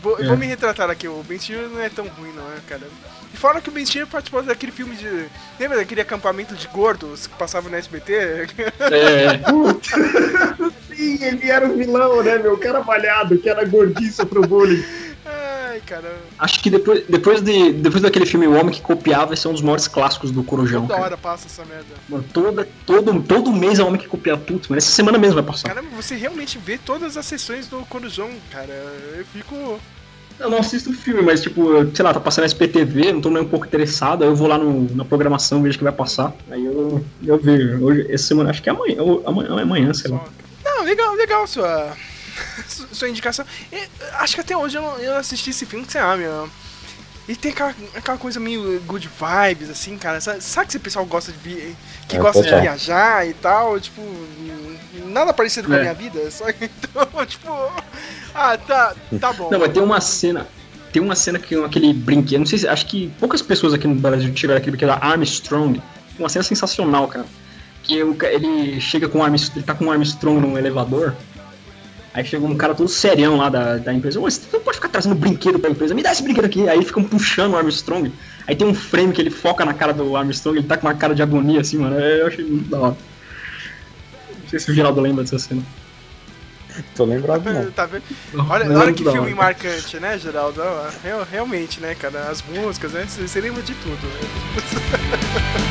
[0.01, 0.25] vou, É.
[0.27, 1.07] vou me retratar aqui.
[1.07, 2.87] O Ben Stiller não é tão ruim, não é, cara?
[3.33, 5.27] E fora que o Ben Stiller participou daquele filme de...
[5.59, 8.13] Lembra daquele acampamento de gordos que passava no SBT?
[8.13, 9.39] É,
[10.95, 12.53] Sim, ele era o vilão, né, meu?
[12.53, 14.83] O cara malhado, que era gordiço pro bullying.
[15.25, 16.17] Ai, cara.
[16.39, 19.53] acho que depois, depois, de, depois daquele filme O Homem que Copiava, esse é um
[19.53, 20.81] dos maiores clássicos do Corujão.
[20.83, 21.05] Toda Cara.
[21.05, 21.93] hora passa essa merda.
[22.07, 24.41] Mano, toda, todo, todo mês é o Homem que Copiava.
[24.41, 25.67] Putz, mas essa semana mesmo vai passar.
[25.67, 28.73] Caramba, você realmente vê todas as sessões do Corujão, cara.
[29.17, 29.79] Eu fico...
[30.39, 31.63] Eu não assisto o filme, mas tipo,
[31.95, 34.57] sei lá, tá passando SPTV, não tô nem um pouco interessado, aí eu vou lá
[34.57, 36.31] no- na programação, vejo que vai passar.
[36.51, 37.83] Aí eu, eu vejo.
[37.83, 40.23] Hoje, essa semana, acho que é amanhã, ou amanhã, ou é amanhã, sei lá.
[40.63, 41.91] Não, legal, legal sua,
[42.67, 43.45] su- sua indicação.
[44.19, 46.47] Acho que até hoje eu não, eu assisti esse filme, que sei lá, meu.
[47.27, 50.21] E tem aquela, aquela coisa meio good vibes, assim, cara.
[50.21, 51.75] Sabe, sabe que esse pessoal gosta de vi-
[52.07, 53.77] que É, gosta de viajar e tal?
[53.79, 54.01] Tipo,
[55.07, 55.81] nada parecido com a É.
[55.81, 56.31] minha vida.
[56.31, 57.47] Só que, então, tipo.
[58.33, 59.49] Ah, tá, tá bom.
[59.51, 60.47] Não, mas tem uma cena.
[60.93, 62.39] Tem uma cena que aquele brinquedo.
[62.39, 62.67] Não sei se.
[62.67, 65.81] Acho que poucas pessoas aqui no Brasil tiveram aquele brinquedo Armstrong.
[66.17, 67.25] Uma cena sensacional, cara.
[67.83, 67.95] Que
[68.31, 69.59] ele chega com o Armstrong.
[69.59, 71.13] Ele tá com o Armstrong num elevador.
[72.13, 74.19] Aí chega um cara todo serião lá da, da empresa.
[74.19, 75.93] Ô, você não pode ficar trazendo brinquedo pra empresa.
[75.93, 76.67] Me dá esse brinquedo aqui.
[76.67, 78.11] Aí ficam puxando o Armstrong.
[78.47, 80.57] Aí tem um frame que ele foca na cara do Armstrong.
[80.57, 81.99] Ele tá com uma cara de agonia assim, mano.
[81.99, 82.97] Eu achei muito da hora.
[84.41, 85.61] Não sei se o Geraldo lembra dessa cena.
[86.95, 87.71] Tô lembrado não.
[87.71, 88.03] Tá vendo?
[88.49, 89.35] Olha, é olha que filme hora.
[89.35, 90.61] marcante, né, Geraldo?
[91.03, 92.29] Real- realmente, né, cara?
[92.29, 93.05] As músicas, né?
[93.07, 95.57] Você você lembra de tudo, né?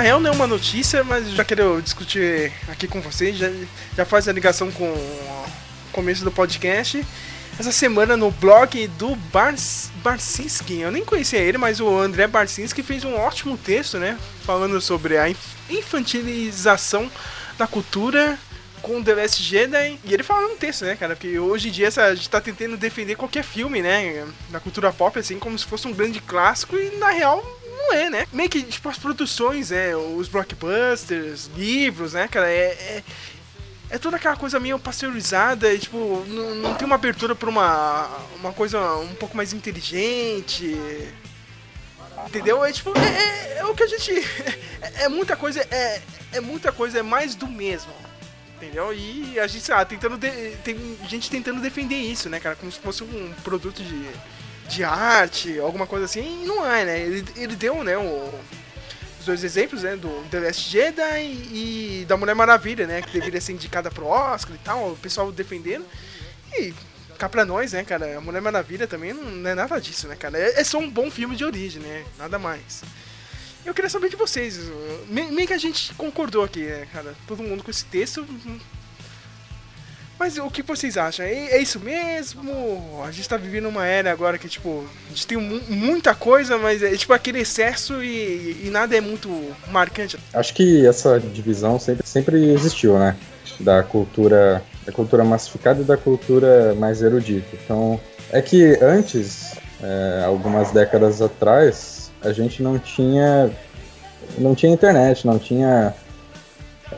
[0.00, 3.36] na real, não é uma notícia, mas já quero discutir aqui com vocês.
[3.36, 3.50] Já,
[3.94, 5.46] já faz a ligação com o
[5.92, 7.04] começo do podcast.
[7.58, 12.82] Essa semana no blog do Bars, Barcinski, eu nem conhecia ele, mas o André Barcinski
[12.82, 14.18] fez um ótimo texto, né?
[14.42, 17.10] Falando sobre a inf- infantilização
[17.58, 18.38] da cultura
[18.80, 19.98] com The Last Jedi.
[20.02, 21.14] E ele fala no texto, né, cara?
[21.14, 24.26] Porque hoje em dia essa, a gente tá tentando defender qualquer filme, né?
[24.48, 26.74] Da cultura pop, assim, como se fosse um grande clássico.
[26.74, 27.44] E na real,
[27.80, 28.26] não é, né?
[28.32, 29.94] Meio que, tipo, as produções, né?
[29.96, 32.48] Os blockbusters, livros, né, cara?
[32.48, 33.02] É, é,
[33.90, 38.08] é toda aquela coisa meio pasteurizada e, tipo, não, não tem uma abertura pra uma,
[38.38, 40.76] uma coisa um pouco mais inteligente.
[42.26, 42.64] Entendeu?
[42.64, 44.12] É tipo, é, é- é o que a gente.
[44.82, 46.00] É, é muita coisa, é,
[46.32, 47.92] é muita coisa, é mais do mesmo.
[48.56, 48.92] Entendeu?
[48.92, 50.18] E a gente, lá, tentando.
[50.18, 50.76] de- tem
[51.08, 52.56] gente tentando defender isso, né, cara?
[52.56, 54.06] Como se fosse um produto de,
[54.70, 56.42] de arte, alguma coisa assim.
[56.42, 57.00] E não é, né?
[57.00, 58.32] Ele, ele deu, né, o-
[59.18, 59.96] os dois exemplos, né?
[59.96, 63.02] Do The Last Jedi e, da Mulher Maravilha, né?
[63.02, 65.84] Que deveria ser indicada pro Oscar e tal, o pessoal defendendo.
[66.52, 66.72] E
[67.18, 68.16] cá pra nós, né, cara?
[68.16, 70.38] A Mulher Maravilha também não, é nada disso, né, cara?
[70.38, 72.04] É, é só um bom filme de origem, né?
[72.18, 72.82] Nada mais.
[73.66, 74.58] Eu queria saber de vocês.
[75.06, 77.14] me- Meio que a gente concordou aqui, né, cara?
[77.26, 78.26] Todo mundo com esse texto.
[80.20, 81.24] Mas o que vocês acham?
[81.24, 83.02] É, é isso mesmo?
[83.06, 86.58] A gente tá vivendo uma era agora que, tipo, a gente tem mu- muita coisa,
[86.58, 89.30] mas é tipo aquele excesso e, e nada é muito
[89.68, 90.18] marcante.
[90.34, 93.16] Acho que essa divisão sempre, sempre existiu, né?
[93.58, 97.48] Da cultura, da cultura massificada e da cultura mais erudita.
[97.64, 97.98] Então,
[98.30, 103.50] é que antes, é, algumas décadas atrás, a gente não tinha,
[104.36, 105.94] não tinha internet, não tinha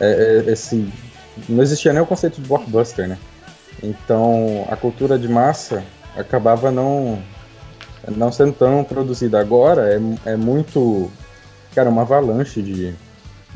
[0.01, 0.93] é, é, esse,
[1.49, 3.18] não existia nem o conceito de blockbuster, né?
[3.83, 5.83] Então a cultura de massa
[6.16, 7.23] acabava não
[8.16, 9.40] não sendo tão produzida.
[9.40, 11.11] Agora é, é muito
[11.75, 12.95] cara uma avalanche de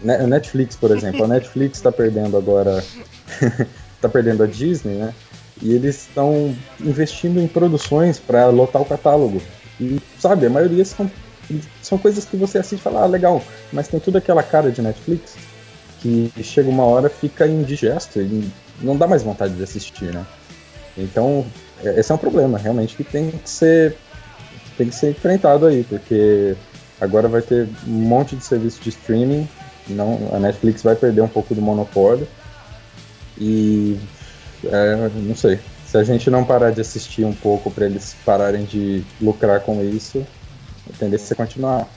[0.03, 1.25] Netflix por exemplo.
[1.25, 2.83] A Netflix está perdendo agora
[3.95, 5.15] está perdendo a Disney né?
[5.63, 9.41] E eles estão investindo em produções para lotar o catálogo.
[9.81, 11.11] E sabe a maioria são
[11.81, 13.41] são coisas que você assiste e fala ah legal
[13.73, 15.37] mas tem tudo aquela cara de Netflix
[16.01, 20.25] que chega uma hora fica indigesto e não dá mais vontade de assistir né
[20.97, 21.45] então
[21.83, 23.97] é, esse é um problema realmente que tem que ser
[24.77, 26.55] tem que ser enfrentado aí, porque
[27.01, 29.49] agora vai ter um monte de serviço de streaming,
[29.89, 32.27] não, a Netflix vai perder um pouco do monopólio
[33.39, 33.99] e
[34.65, 35.59] é, não sei.
[35.87, 39.83] Se a gente não parar de assistir um pouco para eles pararem de lucrar com
[39.83, 40.27] isso,
[40.93, 41.89] a tendência é continuar.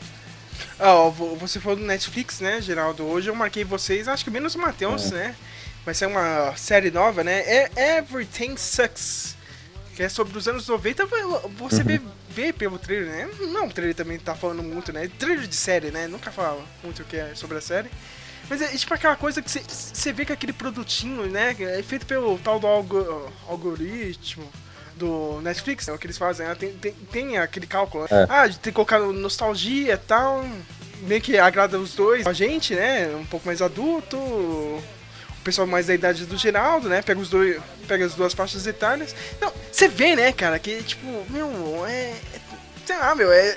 [0.80, 3.04] Oh, você falou do Netflix, né, Geraldo?
[3.06, 5.16] Hoje eu marquei vocês, acho que menos o Matheus, é.
[5.16, 5.36] né?
[5.86, 7.40] Vai ser uma série nova, né?
[7.42, 9.38] É Everything Sucks
[10.00, 11.06] que é sobre os anos 90,
[11.58, 11.84] você uhum.
[11.84, 13.30] vê, vê pelo trailer, né?
[13.52, 15.10] Não, o trailer também tá falando muito, né?
[15.20, 16.08] Trailer de série, né?
[16.08, 17.90] Nunca fala muito o que é sobre a série.
[18.50, 21.54] Mas é tipo aquela coisa que você vê que aquele produtinho, né?
[21.60, 24.50] É feito pelo tal do algo, algoritmo
[25.00, 26.56] do Netflix, é o que eles fazem, né?
[26.56, 28.04] tem, tem, tem aquele cálculo.
[28.04, 28.10] Né?
[28.12, 28.28] É.
[28.30, 30.46] Ah, de ter colocado nostalgia e tal.
[31.02, 32.28] Meio que agrada os dois.
[32.28, 33.08] A gente, né?
[33.16, 34.18] Um pouco mais adulto
[35.40, 37.02] o pessoal mais da idade do Geraldo, né?
[37.02, 39.16] Pega, os dois, pega as duas faixas etárias.
[39.40, 42.12] Não, você vê, né, cara, que tipo, meu, é.
[42.12, 42.40] é
[42.86, 43.56] sei lá, meu, é,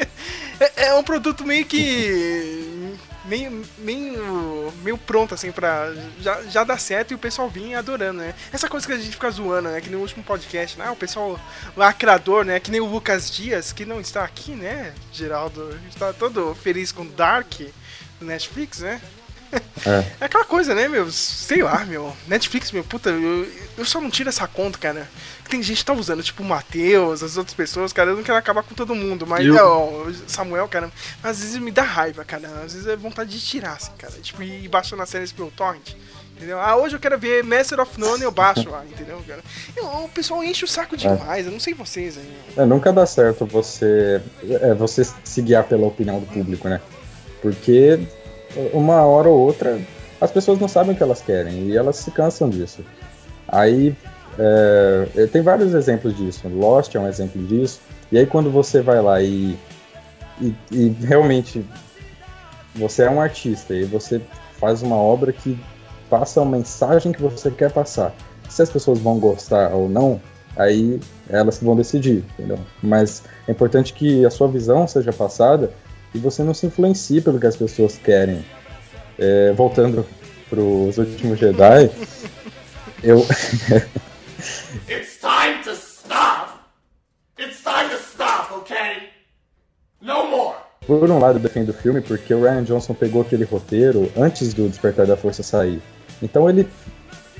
[0.58, 0.86] é.
[0.86, 2.71] é um produto meio que.
[3.24, 8.20] Meio, meio, meio pronto, assim, pra já, já dar certo e o pessoal vir adorando,
[8.20, 8.34] né?
[8.52, 9.80] Essa coisa que a gente fica zoando, né?
[9.80, 10.90] Que no último podcast, né?
[10.90, 11.38] O pessoal
[11.76, 12.58] lacrador, né?
[12.58, 15.78] Que nem o Lucas Dias, que não está aqui, né, Geraldo?
[15.88, 17.60] Está todo feliz com Dark
[18.20, 19.00] no Netflix, né?
[19.84, 19.90] É.
[20.20, 20.24] é.
[20.24, 21.10] aquela coisa, né, meu?
[21.10, 22.12] Sei lá, meu.
[22.26, 25.08] Netflix, meu, puta, eu, eu só não tiro essa conta, cara.
[25.48, 28.10] Tem gente que tá usando, tipo o Matheus, as outras pessoas, cara.
[28.10, 29.54] Eu não quero acabar com todo mundo, mas eu...
[29.56, 30.90] ó, Samuel, cara,
[31.22, 32.48] às vezes me dá raiva, cara.
[32.64, 34.14] Às vezes é vontade de tirar, assim, cara.
[34.14, 35.94] Tipo, ir baixando as séries pelo torrent.
[36.36, 36.58] Entendeu?
[36.58, 39.40] Ah, hoje eu quero ver Master of None, eu baixo lá, entendeu, cara?
[39.76, 41.48] Eu, o pessoal enche o saco demais, é.
[41.48, 42.36] eu não sei vocês aí.
[42.56, 46.80] É, nunca dá certo você, é, você se guiar pela opinião do público, né?
[47.40, 48.00] Porque
[48.72, 49.80] uma hora ou outra
[50.20, 52.84] as pessoas não sabem o que elas querem e elas se cansam disso.
[53.48, 53.92] Aí
[54.38, 56.48] é, tem vários exemplos disso.
[56.48, 57.80] Lost é um exemplo disso.
[58.10, 59.58] E aí quando você vai lá e,
[60.40, 61.66] e, e realmente
[62.74, 64.20] você é um artista e você
[64.60, 65.58] faz uma obra que
[66.08, 68.14] passa a mensagem que você quer passar.
[68.48, 70.20] Se as pessoas vão gostar ou não,
[70.56, 72.58] aí elas vão decidir, entendeu?
[72.80, 75.72] Mas é importante que a sua visão seja passada
[76.14, 78.44] e você não se influencie pelo que as pessoas querem.
[79.18, 80.06] É, voltando
[80.48, 81.90] pros últimos Jedi,
[83.02, 83.18] eu.
[84.88, 86.60] It's time to stop!
[87.38, 89.10] It's time to stop, okay?
[90.00, 90.56] No more!
[90.86, 94.52] Por um lado, eu defendo o filme porque o Ryan Johnson pegou aquele roteiro antes
[94.52, 95.80] do Despertar da Força sair.
[96.22, 96.68] Então ele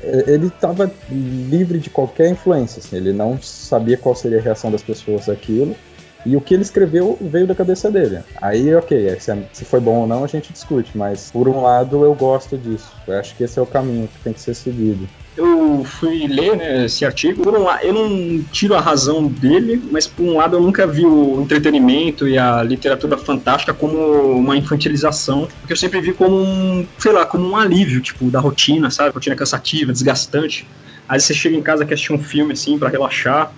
[0.02, 4.82] ele estava livre de qualquer influência, assim, ele não sabia qual seria a reação das
[4.82, 5.76] pessoas àquilo
[6.24, 8.20] e o que ele escreveu veio da cabeça dele.
[8.40, 12.04] Aí, ok, é, se, foi bom ou não a gente discute, mas por um lado
[12.04, 12.92] eu gosto disso.
[13.06, 15.08] Eu acho que esse é o caminho que tem que ser seguido.
[15.34, 17.42] Eu fui ler né, esse artigo.
[17.42, 20.86] Por um lado, eu não tiro a razão dele, mas por um lado eu nunca
[20.86, 26.36] vi o entretenimento e a literatura fantástica como uma infantilização, porque eu sempre vi como
[26.36, 29.14] um, sei lá, como um alívio, tipo, da rotina, sabe?
[29.14, 30.66] Rotina cansativa, desgastante.
[31.08, 33.52] Aí você chega em casa quer assistir um filme assim para relaxar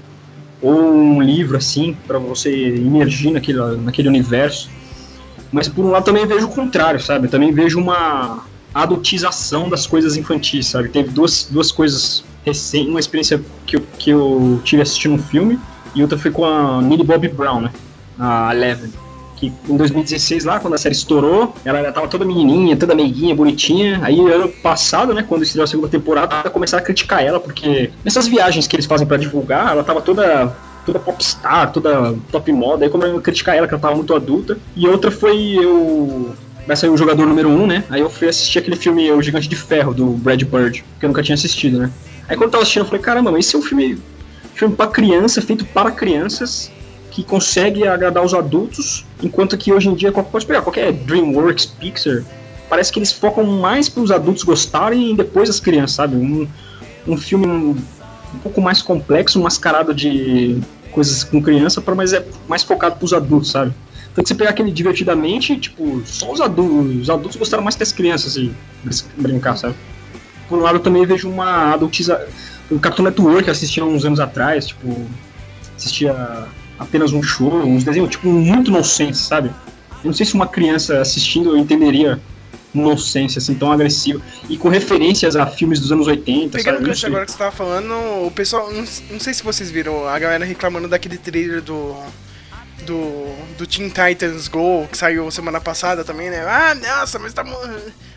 [0.65, 4.71] ou um livro assim para você imergir naquele, naquele universo.
[5.53, 7.29] Mas por um lado também vejo o contrário, sabe?
[7.29, 10.89] também vejo uma adultização das coisas infantis, sabe?
[10.89, 15.61] Teve duas, duas coisas recentes, uma experiência que eu, que eu tive assistindo um filme
[15.95, 17.71] e outra foi com a Millie Bobby Brown, né?
[18.19, 18.91] A Eleven.
[19.37, 23.35] Que em 2016 lá, quando a série estourou, ela já tava toda menininha, toda meiguinha,
[23.35, 24.01] bonitinha.
[24.03, 28.27] Aí ano passado, né, quando estreou a segunda temporada, começaram a criticar ela, porque nessas
[28.27, 32.85] viagens que eles fazem para divulgar, ela tava toda toda popstar, toda top moda.
[32.85, 34.59] Aí começaram a criticar ela, que ela tava muito adulta.
[34.77, 36.35] E outra foi eu.
[36.67, 37.85] Vai sair o jogador número 1, um, né?
[37.91, 41.09] Aí eu fui assistir aquele filme O Gigante de Ferro, do Brad Bird, que eu
[41.09, 41.91] nunca tinha assistido, né?
[42.27, 43.99] Aí quando eu tava assistindo, eu falei, caramba, esse é um filme,
[44.55, 46.71] filme pra criança, feito para crianças,
[47.15, 52.25] que consegue agradar os adultos, enquanto que hoje em dia, pode pegar qualquer DreamWorks, Pixar,
[52.69, 56.17] parece que eles focam mais para os adultos gostarem e depois as crianças, sabe?
[56.17, 56.49] Um,
[57.07, 57.77] um filme um,
[58.43, 63.53] pouco mais complexo, mascarado de coisas com criança, mas é mais focado para os adultos,
[63.53, 63.73] sabe?
[64.13, 67.85] Tanto que você pegar aquele divertidamente, tipo, só os adultos, os adultos gostaram mais que
[67.85, 68.53] as crianças, assim,
[69.17, 69.77] brincar, sabe?
[70.49, 72.27] Por um lado, eu também vejo uma adultiza.
[72.69, 75.07] O Cartoon Network assistia uns anos atrás, tipo,
[75.77, 76.49] assistia
[76.79, 79.51] apenas um show, uns desenhos, tipo, muito nonsense, sabe?
[80.03, 82.21] Eu não sei se uma criança assistindo entenderia
[82.75, 84.21] nonsense, assim, tão agressivo.
[84.49, 86.85] E com referências a filmes dos anos 80, Pegando sabe?
[86.85, 87.93] o gancho agora que você tava falando,
[88.27, 88.71] o pessoal.
[88.73, 91.97] Não, não sei se vocês viram a galera reclamando daquele trailer do.
[92.85, 96.41] Do, do Teen Titans Go, que saiu semana passada também, né?
[96.41, 97.43] Ah, nossa, mas tá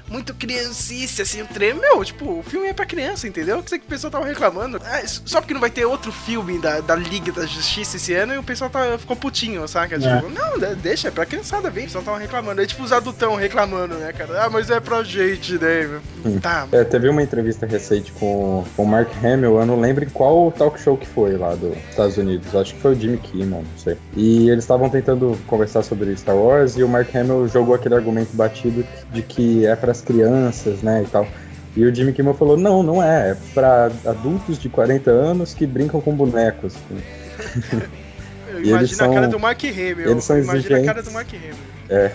[0.09, 1.81] muito criancice, assim, o trailer.
[1.81, 3.61] Meu, tipo, o filme é pra criança, entendeu?
[3.61, 4.79] Que sei que o pessoal tava reclamando.
[4.83, 8.33] Ah, só porque não vai ter outro filme da, da Liga da Justiça esse ano
[8.33, 9.95] e o pessoal tá, ficou putinho, saca?
[9.95, 9.99] É.
[9.99, 11.81] Tipo, não, de- deixa, é pra criançada ver.
[11.81, 12.61] O pessoal tava reclamando.
[12.61, 14.43] Aí, tipo, os adultão reclamando, né, cara?
[14.45, 15.99] Ah, mas é pra gente, né?
[16.41, 20.09] Tá, É, teve uma entrevista recente com, com o Mark Hamill, eu não lembro em
[20.09, 23.63] qual talk show que foi lá dos Estados Unidos, acho que foi o Jimmy Kimmel,
[23.63, 23.97] não sei.
[24.15, 28.35] E eles estavam tentando conversar sobre Star Wars e o Mark Hamill jogou aquele argumento
[28.35, 31.27] batido de que é pras crianças, né, e tal.
[31.75, 35.65] E o Jimmy Kimmel falou, não, não é, é pra adultos de 40 anos que
[35.67, 36.73] brincam com bonecos.
[38.49, 40.11] Imagino eles a cara são- do Mark Hamill.
[40.11, 41.03] eles são Imagina a cara exigentes.
[41.05, 41.55] do Mark Hamill.
[41.89, 42.11] É.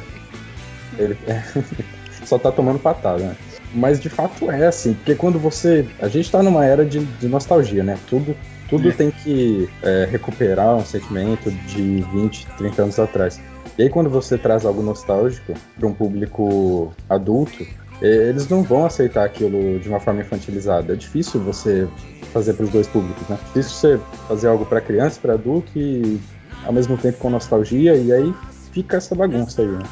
[0.98, 1.16] Ele
[2.24, 3.36] só tá tomando patada, né?
[3.74, 5.86] Mas de fato é assim, porque quando você.
[6.00, 7.96] A gente tá numa era de, de nostalgia, né?
[8.08, 8.36] Tudo,
[8.68, 8.92] tudo É.
[8.92, 13.40] tem que é, recuperar um sentimento de 20, 30 anos atrás.
[13.78, 17.66] E aí quando você traz algo nostálgico para um público adulto,
[18.00, 20.92] eles não vão aceitar aquilo de uma forma infantilizada.
[20.92, 21.88] É difícil você
[22.32, 23.38] fazer para os dois públicos, né?
[23.40, 26.20] É difícil você fazer algo para criança, para adulto e
[26.66, 28.34] ao mesmo tempo com nostalgia e aí
[28.72, 29.84] fica essa bagunça aí, né?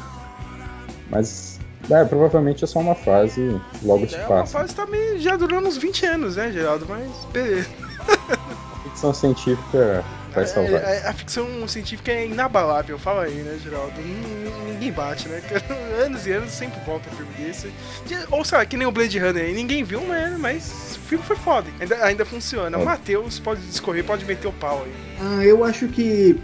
[1.09, 4.59] Mas é, provavelmente é só uma fase, logo se É uma passa.
[4.59, 6.85] fase também já durando uns 20 anos, né, Geraldo?
[6.87, 7.69] Mas beleza.
[8.83, 10.83] Ficção científica vai salvar.
[10.83, 13.93] É, é, a ficção científica é inabalável, fala aí, né, Geraldo?
[14.01, 15.41] Nin- nin- Ninguém bate, né?
[16.03, 17.67] anos e anos sempre volta um filme desse.
[18.07, 20.99] De- Ou sei lá, que nem o Blade Runner aí, ninguém viu, mas, mas o
[21.07, 21.67] filme foi foda.
[21.79, 22.77] Ainda, ainda funciona.
[22.79, 22.85] O.
[22.85, 24.91] Matheus pode discorrer, pode meter o pau aí.
[25.21, 26.35] Ah, eu acho que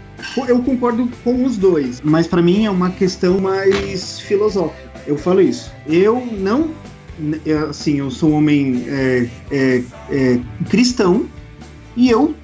[0.46, 4.88] eu concordo com os dois, mas pra mim é uma questão mais filosófica.
[5.04, 5.72] Eu falo isso.
[5.88, 6.72] Eu não,
[7.44, 11.28] é, assim, eu sou um homem é, é, é, cristão
[11.96, 12.36] e eu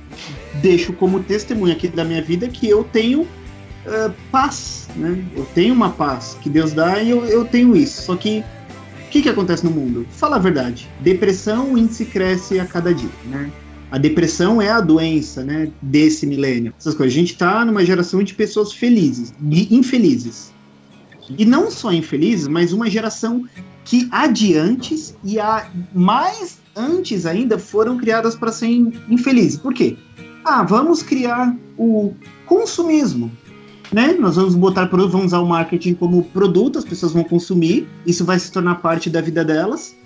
[0.61, 3.27] deixo como testemunho aqui da minha vida que eu tenho
[3.87, 5.23] é, paz, né?
[5.37, 8.03] Eu tenho uma paz que Deus dá e eu, eu tenho isso.
[8.03, 8.45] Só que
[9.07, 10.07] o que, que acontece no mundo?
[10.11, 10.89] Fala a verdade.
[11.01, 13.51] Depressão, o índice cresce a cada dia, né?
[13.91, 16.75] A depressão é a doença, né, desse milênio.
[16.77, 17.15] Essas coisas.
[17.15, 20.53] A gente tá numa geração de pessoas felizes e infelizes.
[21.39, 23.45] E não só infelizes, mas uma geração
[23.85, 29.59] que adiantes e a mais antes ainda foram criadas para serem infelizes.
[29.59, 29.97] Por quê?
[30.45, 32.13] Ah, vamos criar o
[32.45, 33.33] consumismo.
[33.93, 34.13] Né?
[34.13, 38.39] Nós vamos botar vamos usar o marketing como produto, as pessoas vão consumir, isso vai
[38.39, 39.97] se tornar parte da vida delas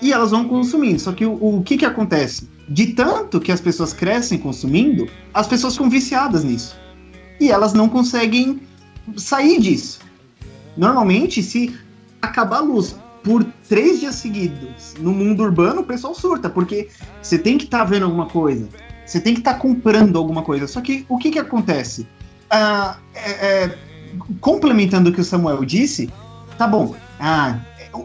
[0.00, 1.00] e elas vão consumindo.
[1.00, 2.48] Só que o, o que que acontece?
[2.68, 6.76] De tanto que as pessoas crescem consumindo, as pessoas ficam viciadas nisso.
[7.40, 8.60] E elas não conseguem
[9.16, 10.00] sair disso.
[10.76, 11.74] Normalmente, se
[12.20, 16.88] acabar a luz por três dias seguidos no mundo urbano, o pessoal surta, porque
[17.20, 18.68] você tem que estar vendo alguma coisa,
[19.08, 20.66] você tem que estar comprando alguma coisa.
[20.66, 22.06] Só que o que que acontece?
[22.50, 23.78] Ah, é- é,
[24.40, 26.10] complementando o que o Samuel disse,
[26.58, 26.94] tá bom.
[27.18, 27.58] Ah,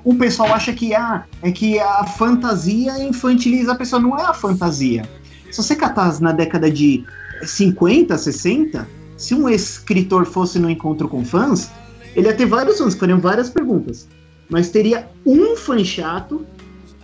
[0.03, 4.01] o pessoal acha que ah, é que a fantasia infantiliza a pessoa.
[4.01, 5.03] Não é a fantasia.
[5.51, 7.03] Se você catar na década de
[7.43, 8.87] 50, 60,
[9.17, 11.69] se um escritor fosse no encontro com fãs,
[12.15, 14.07] ele ia ter vários fãs, fariam várias perguntas.
[14.49, 16.45] Mas teria um fã chato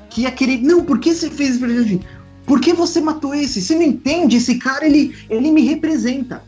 [0.10, 0.62] que ia querer.
[0.62, 2.00] Não, por que você fez esse?
[2.50, 3.62] Por que você matou esse?
[3.62, 4.38] Você não entende?
[4.38, 6.42] Esse cara, ele, ele me representa.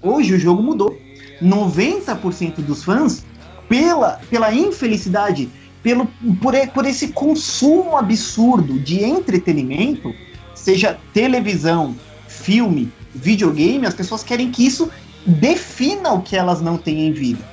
[0.00, 0.96] Hoje o jogo mudou.
[1.42, 3.24] 90% dos fãs,
[3.68, 5.48] pela, pela infelicidade,
[5.82, 6.06] pelo,
[6.40, 10.14] por, por esse consumo absurdo de entretenimento,
[10.54, 11.96] seja televisão,
[12.28, 14.88] filme, videogame, as pessoas querem que isso
[15.26, 17.44] defina o que elas não têm em vida.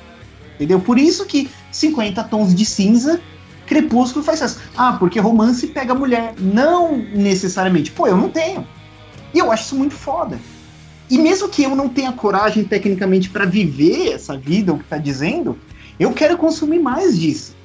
[0.54, 0.80] Entendeu?
[0.80, 3.20] Por isso que 50 tons de cinza,
[3.66, 4.60] Crepúsculo faz isso.
[4.78, 6.34] Ah, porque romance pega mulher.
[6.40, 7.92] Não necessariamente.
[7.92, 8.66] Pô, eu não tenho.
[9.34, 10.40] E eu acho isso muito foda.
[11.10, 14.98] E mesmo que eu não tenha coragem tecnicamente para viver essa vida, o que tá
[14.98, 15.58] dizendo,
[16.00, 17.56] eu quero consumir mais disso.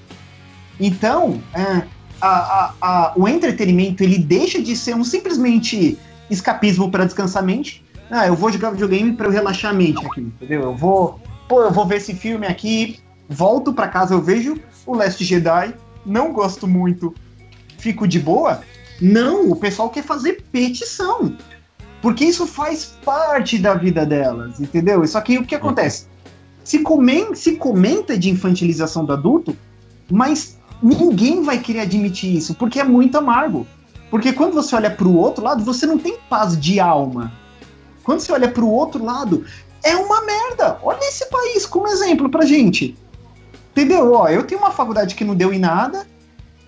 [0.78, 1.82] Então, é,
[2.20, 5.98] a- a- a- o entretenimento ele deixa de ser um simplesmente
[6.30, 7.84] escapismo para descansar a mente.
[8.10, 10.62] Ah, eu vou jogar videogame para eu relaxar a mente aqui, entendeu?
[10.62, 12.98] Eu vou, pô, eu vou ver esse filme aqui,
[13.28, 14.56] volto para casa, eu vejo
[14.86, 15.74] o Last Jedi,
[16.04, 17.14] não gosto muito,
[17.78, 18.60] fico de boa.
[19.00, 21.36] Não, o pessoal quer fazer petição.
[22.02, 25.06] Porque isso faz parte da vida delas, entendeu?
[25.06, 26.06] Só que o que acontece?
[26.64, 29.56] Se, comen se comenta de infantilização do adulto,
[30.10, 33.66] mas ninguém vai querer admitir isso, porque é muito amargo.
[34.10, 37.32] Porque quando você olha para o outro lado, você não tem paz de alma.
[38.02, 39.44] Quando você olha para o outro lado,
[39.84, 40.78] é uma merda.
[40.82, 42.96] Olha esse país como exemplo pra gente.
[43.72, 44.12] Entendeu?
[44.12, 46.06] Ó, eu tenho uma faculdade que não deu em nada.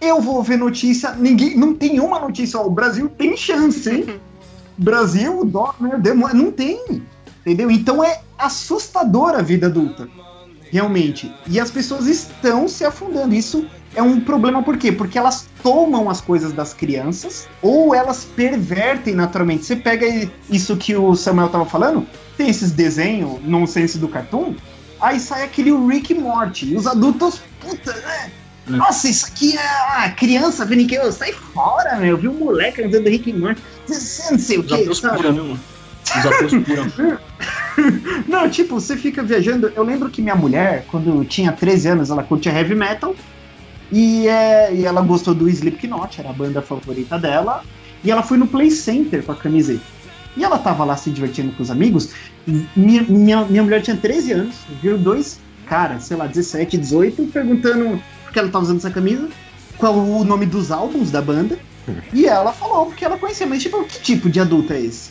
[0.00, 2.59] Eu vou ver notícia, ninguém, não tem uma notícia.
[2.59, 4.20] Ó, o Brasil tem chance, hein?
[4.76, 7.03] Brasil, dó, né, demo- não tem.
[7.40, 7.70] Entendeu?
[7.70, 10.09] Então é assustadora a vida adulta.
[10.70, 11.32] Realmente.
[11.46, 13.34] E as pessoas estão se afundando.
[13.34, 14.90] Isso é um problema por quê?
[14.90, 19.64] Porque elas tomam as coisas das crianças ou elas pervertem naturalmente.
[19.64, 20.07] Você pega
[20.48, 24.55] isso que o Samuel tava falando, tem esses desenhos nonsense do cartoon,
[25.03, 26.72] aí sai aquele Rick Morty.
[26.72, 28.30] E os adultos, puta, né?
[28.66, 32.11] Nossa, isso aqui é a criança vendo que eu sai fora, meu.
[32.11, 33.61] Eu vi um moleque andando Rick Morty.
[33.86, 34.74] Você não sei o Os que.
[34.74, 35.61] ateus pura, né, mano?
[36.05, 37.20] Os pura.
[38.28, 39.72] Não, tipo, você fica viajando.
[39.74, 43.16] Eu lembro que minha mulher, quando tinha 13 anos, ela curtia heavy metal.
[43.90, 47.64] E, é, e ela gostou do Slipknot, era a banda favorita dela.
[48.05, 49.82] E ela foi no Play Center com a camiseta.
[50.36, 52.10] E ela tava lá se divertindo com os amigos.
[52.74, 58.02] Minha, minha, minha mulher tinha 13 anos, viu dois caras, sei lá, 17, 18, perguntando
[58.24, 59.28] por que ela tava usando essa camisa,
[59.76, 61.58] qual o nome dos álbuns da banda.
[62.12, 65.10] E ela falou porque ela conhecia, mas tipo, que tipo de adulto é esse?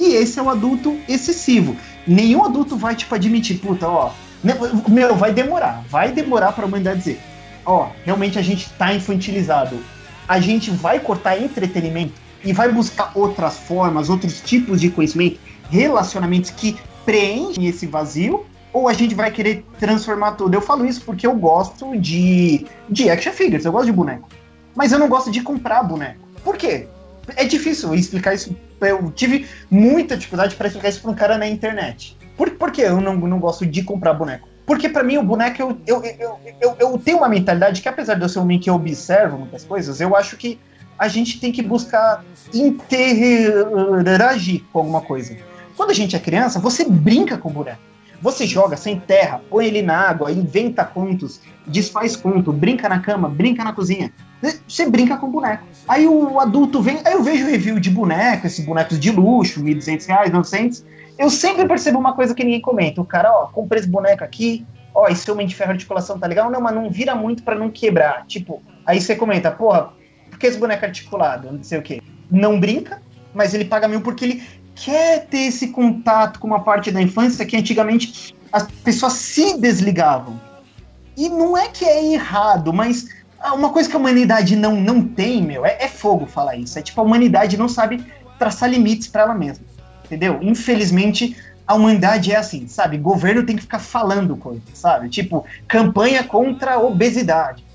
[0.00, 1.76] E esse é o adulto excessivo.
[2.06, 4.10] Nenhum adulto vai, tipo, admitir, puta, ó.
[4.42, 4.54] né,
[4.88, 5.84] Meu, vai demorar.
[5.88, 7.20] Vai demorar pra humanidade dizer.
[7.64, 9.78] Ó, realmente a gente tá infantilizado.
[10.26, 12.14] A gente vai cortar entretenimento
[12.44, 18.88] e vai buscar outras formas, outros tipos de conhecimento, relacionamentos que preenchem esse vazio, ou
[18.88, 20.54] a gente vai querer transformar tudo.
[20.54, 24.28] Eu falo isso porque eu gosto de, de action figures, eu gosto de boneco.
[24.74, 26.28] Mas eu não gosto de comprar boneco.
[26.44, 26.86] Por quê?
[27.36, 28.56] É difícil explicar isso.
[28.80, 32.16] Eu tive muita dificuldade para explicar isso para um cara na internet.
[32.36, 34.48] Por, por que eu não, não gosto de comprar boneco?
[34.64, 38.22] Porque para mim o boneco, eu, eu, eu, eu, tenho uma mentalidade que, apesar de
[38.22, 40.60] eu ser um homem que observa muitas coisas, eu acho que
[40.98, 45.36] a gente tem que buscar interagir com alguma coisa.
[45.76, 47.88] Quando a gente é criança, você brinca com o boneco.
[48.20, 53.28] Você joga sem terra, põe ele na água, inventa contos, desfaz conto, brinca na cama,
[53.28, 54.12] brinca na cozinha.
[54.66, 55.64] Você brinca com boneco.
[55.86, 60.06] Aí o adulto vem, aí eu vejo review de boneco, esses bonecos de luxo, 1.200
[60.06, 60.84] reais, 900.
[61.16, 63.00] Eu sempre percebo uma coisa que ninguém comenta.
[63.00, 66.50] O cara, ó, comprei esse boneco aqui, ó, esse homem de ferro articulação tá legal?
[66.50, 68.26] Não, mas não vira muito pra não quebrar.
[68.26, 69.92] Tipo, aí você comenta, porra,
[70.38, 71.52] por que esse boneco é articulado?
[71.52, 72.00] Não sei o quê.
[72.30, 73.02] Não brinca,
[73.34, 74.42] mas ele paga mil porque ele
[74.76, 80.40] quer ter esse contato com uma parte da infância que antigamente as pessoas se desligavam.
[81.16, 83.08] E não é que é errado, mas
[83.40, 86.78] ah, uma coisa que a humanidade não, não tem, meu, é, é fogo falar isso.
[86.78, 88.04] É tipo, a humanidade não sabe
[88.38, 89.64] traçar limites para ela mesma.
[90.04, 90.38] Entendeu?
[90.40, 91.36] Infelizmente,
[91.66, 92.96] a humanidade é assim, sabe?
[92.96, 95.08] Governo tem que ficar falando coisas, sabe?
[95.08, 97.66] Tipo, campanha contra a obesidade.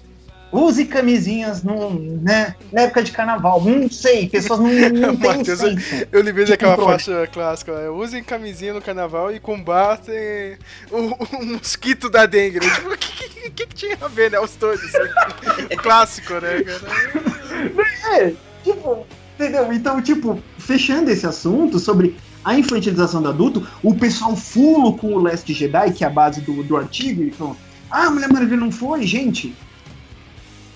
[0.54, 3.60] Use camisinhas no, né, na época de carnaval.
[3.60, 6.08] Não sei, pessoas não, não têm Matheus, senso.
[6.12, 7.00] Eu lembrei daquela controle.
[7.00, 10.56] faixa clássica, é, usem camisinha no carnaval e combatem
[10.92, 12.60] o, o mosquito da dengue.
[12.60, 14.40] Tipo, o que, que, que, tinha a ver, né?
[14.40, 15.74] Os dois, assim.
[15.82, 18.22] Clássico, né, cara?
[18.22, 18.34] É,
[18.64, 19.74] tipo, entendeu?
[19.74, 25.20] Então, tipo, fechando esse assunto sobre a infantilização do adulto, o pessoal fulo com o
[25.20, 27.58] Last Jedi, que é a base do, do artigo, e falou,
[27.90, 29.56] ah, Mulher Maravilha não foi, gente.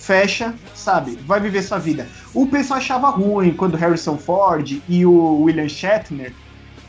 [0.07, 1.19] Fecha, sabe?
[1.27, 2.07] Vai viver sua vida.
[2.33, 6.33] O pessoal achava ruim quando Harrison Ford e o William Shatner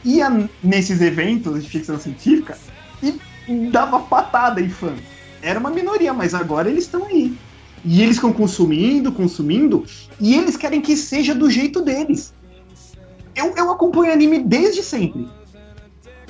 [0.05, 2.57] ia nesses eventos de ficção científica
[3.03, 3.21] e
[3.73, 4.95] dava patada em fã.
[5.43, 7.37] Era uma minoria, mas agora eles estão aí.
[7.85, 9.85] E eles estão consumindo, consumindo,
[10.21, 12.33] e eles querem que seja do jeito deles.
[13.35, 15.29] Eu, eu acompanho anime desde sempre.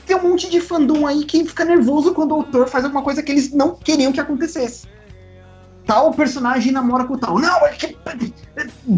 [0.06, 3.22] Tem um monte de fandom aí que fica nervoso quando o autor faz alguma coisa
[3.22, 4.88] que eles não queriam que acontecesse.
[5.88, 7.38] Tal personagem namora com tal.
[7.38, 7.96] Não, é que.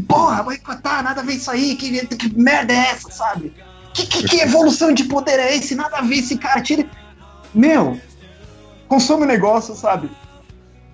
[0.09, 1.77] Porra, vai cotar, nada a ver isso aí.
[1.77, 3.55] Que, que merda é essa, sabe?
[3.95, 5.75] Que, que, que evolução de poder é esse?
[5.75, 6.61] Nada a ver esse cara.
[6.61, 6.85] Tira.
[7.55, 7.99] Meu,
[8.89, 10.11] consome o negócio, sabe?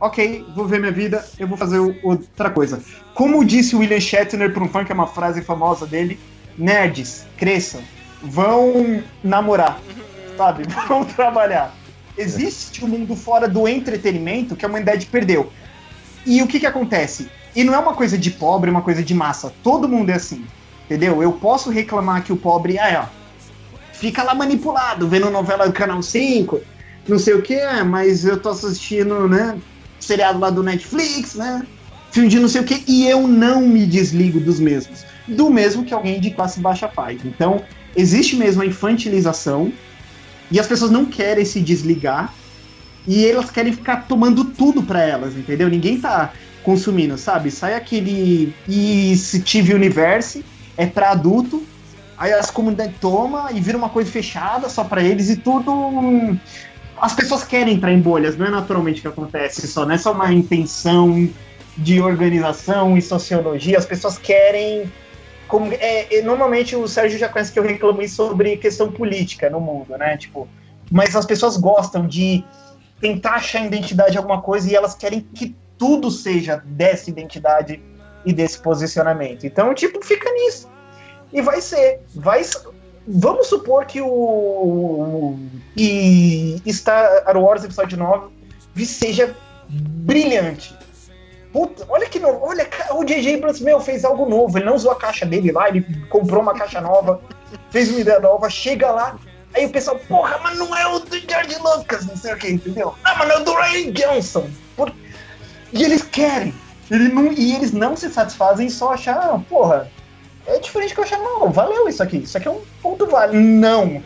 [0.01, 2.81] ok, vou ver minha vida, eu vou fazer outra coisa.
[3.15, 6.19] Como disse o William Shatner para um fã, que é uma frase famosa dele,
[6.57, 7.81] nerds, cresçam,
[8.23, 9.81] vão namorar,
[10.37, 10.65] sabe?
[10.87, 11.75] Vão trabalhar.
[12.19, 15.51] Existe um mundo fora do entretenimento que a humanidade perdeu.
[16.27, 17.31] E o que que acontece?
[17.55, 19.53] E não é uma coisa de pobre, é uma coisa de massa.
[19.63, 20.45] Todo mundo é assim,
[20.85, 21.23] entendeu?
[21.23, 23.27] Eu posso reclamar que o pobre, ah, ó,
[23.93, 26.61] fica lá manipulado, vendo novela do Canal 5,
[27.09, 29.57] não sei o que, mas eu tô assistindo, né,
[30.01, 31.65] seriado lá do Netflix, né,
[32.11, 35.05] filme de não sei o que, e eu não me desligo dos mesmos.
[35.27, 37.25] Do mesmo que alguém de classe baixa faz.
[37.25, 37.63] Então,
[37.97, 39.73] existe mesmo a infantilização,
[40.51, 42.33] e as pessoas não querem se desligar,
[43.07, 45.69] e elas querem ficar tomando tudo pra elas, entendeu?
[45.69, 46.33] Ninguém tá
[46.63, 47.51] consumindo, sabe?
[47.51, 50.45] Sai aquele e se TV Universe,
[50.77, 51.63] é pra adulto,
[52.19, 55.73] aí as comunidades tomam e vira uma coisa fechada só pra eles e tudo.
[55.73, 56.37] hum,
[57.01, 60.13] As pessoas querem entrar em bolhas, não é naturalmente que acontece só, não é só
[60.13, 61.29] uma intenção
[61.77, 64.91] de organização e sociologia, as pessoas querem.
[65.47, 69.97] Como, é, normalmente o Sérgio já conhece que eu reclamei sobre questão política no mundo,
[69.97, 70.17] né?
[70.17, 70.49] Tipo,
[70.91, 72.43] mas as pessoas gostam de
[73.01, 77.83] tentar achar identidade em alguma coisa e elas querem que tudo seja dessa identidade
[78.25, 79.47] e desse posicionamento.
[79.47, 80.69] Então, tipo, fica nisso.
[81.33, 82.01] E vai ser.
[82.15, 82.43] Vai,
[83.07, 85.39] vamos supor que o.
[85.75, 88.29] que Star Wars Episódio 9
[88.85, 89.35] seja
[89.69, 90.77] brilhante.
[91.53, 92.41] Puta, olha que novo.
[92.43, 93.37] Olha, o J.J.
[93.37, 94.59] Abrams, meu, fez algo novo.
[94.59, 97.21] Ele não usou a caixa dele lá, ele comprou uma caixa nova,
[97.71, 99.19] fez uma ideia nova, chega lá.
[99.57, 102.49] Aí o pessoal, porra, mas não é o do George Lucas, não sei o que,
[102.51, 102.95] entendeu?
[103.03, 104.51] Ah, mas não é o do Ryan Johnson.
[104.77, 104.93] Por-
[105.73, 106.55] E eles querem.
[106.91, 109.91] Ele não, e eles não se satisfazem em só achar, porra,
[110.47, 112.19] é diferente que eu achar, não, valeu isso aqui.
[112.19, 113.37] Isso aqui é um ponto vale.
[113.37, 114.01] Não,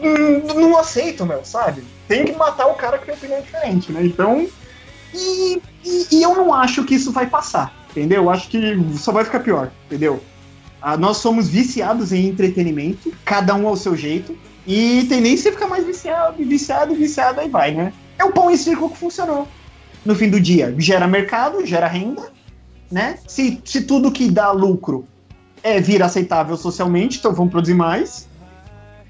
[0.00, 1.82] não, não aceito, meu, sabe?
[2.06, 4.04] Tem que matar o cara que tem opinião diferente, né?
[4.04, 4.46] Então.
[5.14, 8.22] E, e, e eu não acho que isso vai passar, entendeu?
[8.24, 10.22] Eu acho que só vai ficar pior, entendeu?
[10.82, 15.68] Ah, nós somos viciados em entretenimento, cada um ao seu jeito, e tendência a ficar
[15.68, 17.92] mais viciado, viciado, viciado, aí vai, né?
[18.18, 19.46] É o pão e circo que funcionou.
[20.04, 22.32] No fim do dia, gera mercado, gera renda,
[22.90, 23.18] né?
[23.28, 25.06] Se, se tudo que dá lucro
[25.62, 28.28] é vir aceitável socialmente, então vamos produzir mais.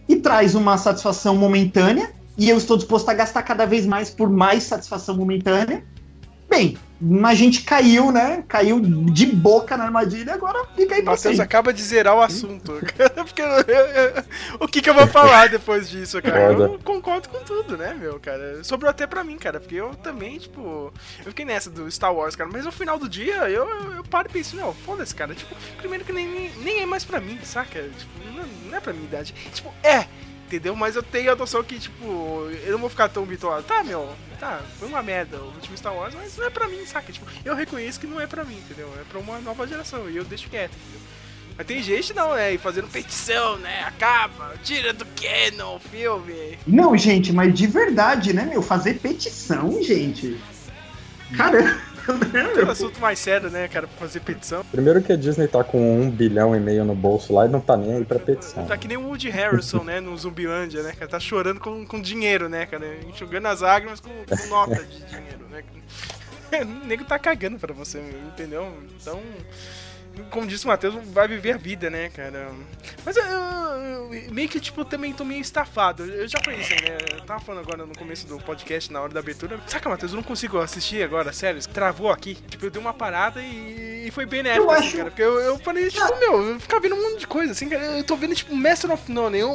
[0.07, 4.29] E traz uma satisfação momentânea, e eu estou disposto a gastar cada vez mais por
[4.29, 5.83] mais satisfação momentânea.
[6.51, 6.77] Bem,
[7.26, 8.44] a gente caiu, né?
[8.48, 12.72] Caiu de boca na armadilha, agora fica aí pra Matheus acaba de zerar o assunto.
[13.24, 14.24] Porque eu- eu- eu-
[14.61, 16.53] o que, que eu vou falar depois disso, cara?
[16.53, 16.64] Foda.
[16.64, 18.62] Eu concordo com tudo, né, meu, cara?
[18.64, 19.59] Sobrou até pra mim, cara.
[19.61, 20.92] Porque eu também, tipo.
[21.24, 22.48] Eu fiquei nessa do Star Wars, cara.
[22.53, 25.34] Mas no final do dia, eu, eu, eu paro e penso, não, foda-se, cara.
[25.34, 27.80] Tipo, primeiro que nem, nem, nem é mais pra mim, saca?
[27.82, 29.34] Tipo, não, não é pra minha idade.
[29.53, 30.07] Tipo, é.
[30.53, 30.76] Entendeu?
[30.76, 32.05] Mas eu tenho a noção que, tipo,
[32.62, 33.62] eu não vou ficar tão bitolado.
[33.62, 36.84] Tá, meu, tá, foi uma merda o último Star Wars, mas não é pra mim,
[36.84, 37.11] saca?
[37.11, 38.92] Tipo, eu reconheço que não é pra mim, entendeu?
[39.00, 41.00] É pra uma nova geração e eu deixo quieto, entendeu?
[41.57, 42.53] Mas tem gente não, né?
[42.53, 43.82] E fazendo petição, né?
[43.84, 46.59] Acaba, tira do canon o filme.
[46.66, 48.61] Não, gente, mas de verdade, né, meu?
[48.61, 50.38] Fazer petição, gente.
[51.34, 51.80] Caramba,
[52.55, 54.64] Tem um assunto mais sério, né, cara, pra fazer petição.
[54.70, 57.61] Primeiro que a Disney tá com um bilhão e meio no bolso lá e não
[57.61, 58.66] tá nem aí pra petição.
[58.66, 61.09] Tá que nem o Woody Harrison, né, no Zumbilândia, né, cara?
[61.09, 62.86] Tá chorando com, com dinheiro, né, cara?
[63.09, 65.62] Enxugando as lágrimas com, com nota de dinheiro, né?
[66.53, 68.70] O nego tá cagando pra você, entendeu?
[69.00, 69.18] Então,
[70.31, 72.51] como disse o Matheus, vai viver a vida, né, cara?
[73.05, 76.05] Mas eu, eu- eu meio que, tipo, também tô meio estafado.
[76.05, 76.99] Eu já falei isso, né?
[77.15, 79.59] Eu tava falando agora no começo do podcast, na hora da abertura.
[79.67, 81.61] Saca, Matheus, eu não consigo assistir agora, sério.
[81.69, 82.35] Travou aqui.
[82.49, 85.11] Tipo, eu dei uma parada e, e foi benéfico, Eu assim, acho- cara.
[85.11, 87.83] Porque eu, eu falei, tipo, meu, eu ficava vendo um monte de coisa, assim, cara.
[87.85, 89.39] Eu tô vendo, tipo, Master of None.
[89.39, 89.51] Eu,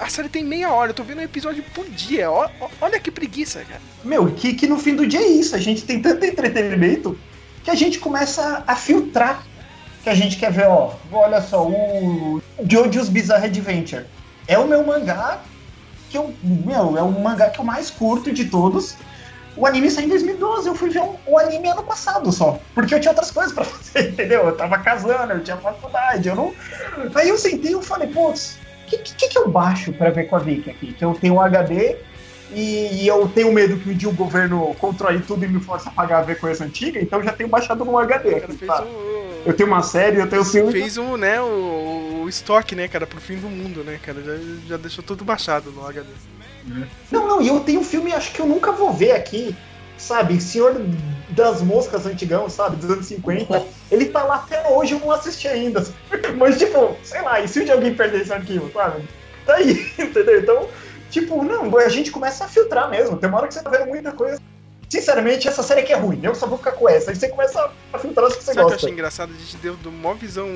[0.00, 2.30] a série tem meia hora, eu tô vendo um episódio por dia.
[2.30, 3.80] Ó- olha que preguiça, cara.
[4.04, 5.54] Meu, que, que no fim do dia é isso.
[5.54, 7.18] A gente tem tanto entretenimento
[7.62, 9.44] que a gente começa a filtrar.
[10.06, 10.92] Que a gente quer ver, ó.
[11.10, 12.40] Olha só, o
[12.70, 14.04] Jojo's Bizarre Adventure.
[14.46, 15.40] É o meu mangá
[16.08, 16.32] que eu.
[16.44, 18.94] Meu, é o mangá que eu mais curto de todos.
[19.56, 22.56] O anime saiu em 2012, eu fui ver um- o anime ano passado só.
[22.72, 24.46] Porque eu tinha outras coisas pra fazer, entendeu?
[24.46, 26.54] Eu tava casando, eu tinha faculdade, eu não.
[27.12, 30.36] Aí eu sentei e falei, putz, o que, que, que eu baixo pra ver com
[30.36, 30.92] a Vicky aqui?
[30.92, 31.96] Que eu tenho um HD
[32.52, 35.88] e, e eu tenho medo que um dia o governo controle tudo e me force
[35.88, 38.36] a pagar a ver coisa antiga, então eu já tenho baixado no HD.
[38.36, 38.82] Aqui, fez tá?
[38.82, 39.26] o.
[39.44, 40.72] Eu tenho uma série, eu tenho o filme.
[40.72, 44.20] Fez o, né, o, o estoque, né, cara, pro fim do mundo, né, cara?
[44.22, 44.32] Já,
[44.68, 46.08] já deixou tudo baixado no HD.
[47.12, 49.54] Não, não, e eu tenho um filme, acho que eu nunca vou ver aqui,
[49.96, 50.40] sabe?
[50.40, 50.74] Senhor
[51.30, 52.76] das Moscas antigão, sabe?
[52.76, 53.64] Dos anos 50.
[53.90, 55.86] Ele tá lá até hoje, eu não assisti ainda.
[56.36, 59.04] Mas, tipo, sei lá, e se um dia alguém perder esse arquivo, sabe?
[59.44, 60.40] Tá aí, entendeu?
[60.40, 60.68] Então,
[61.20, 63.16] tipo, não, a gente começa a filtrar mesmo.
[63.16, 64.40] Tem uma hora que você tá vendo muita coisa.
[64.88, 67.10] Sinceramente, essa série aqui é ruim, eu só vou ficar com essa.
[67.10, 68.76] Aí você começa a filtrar as que você Sabe o que eu gosta.
[68.76, 69.32] achei engraçado?
[69.34, 70.48] A gente deu de uma visão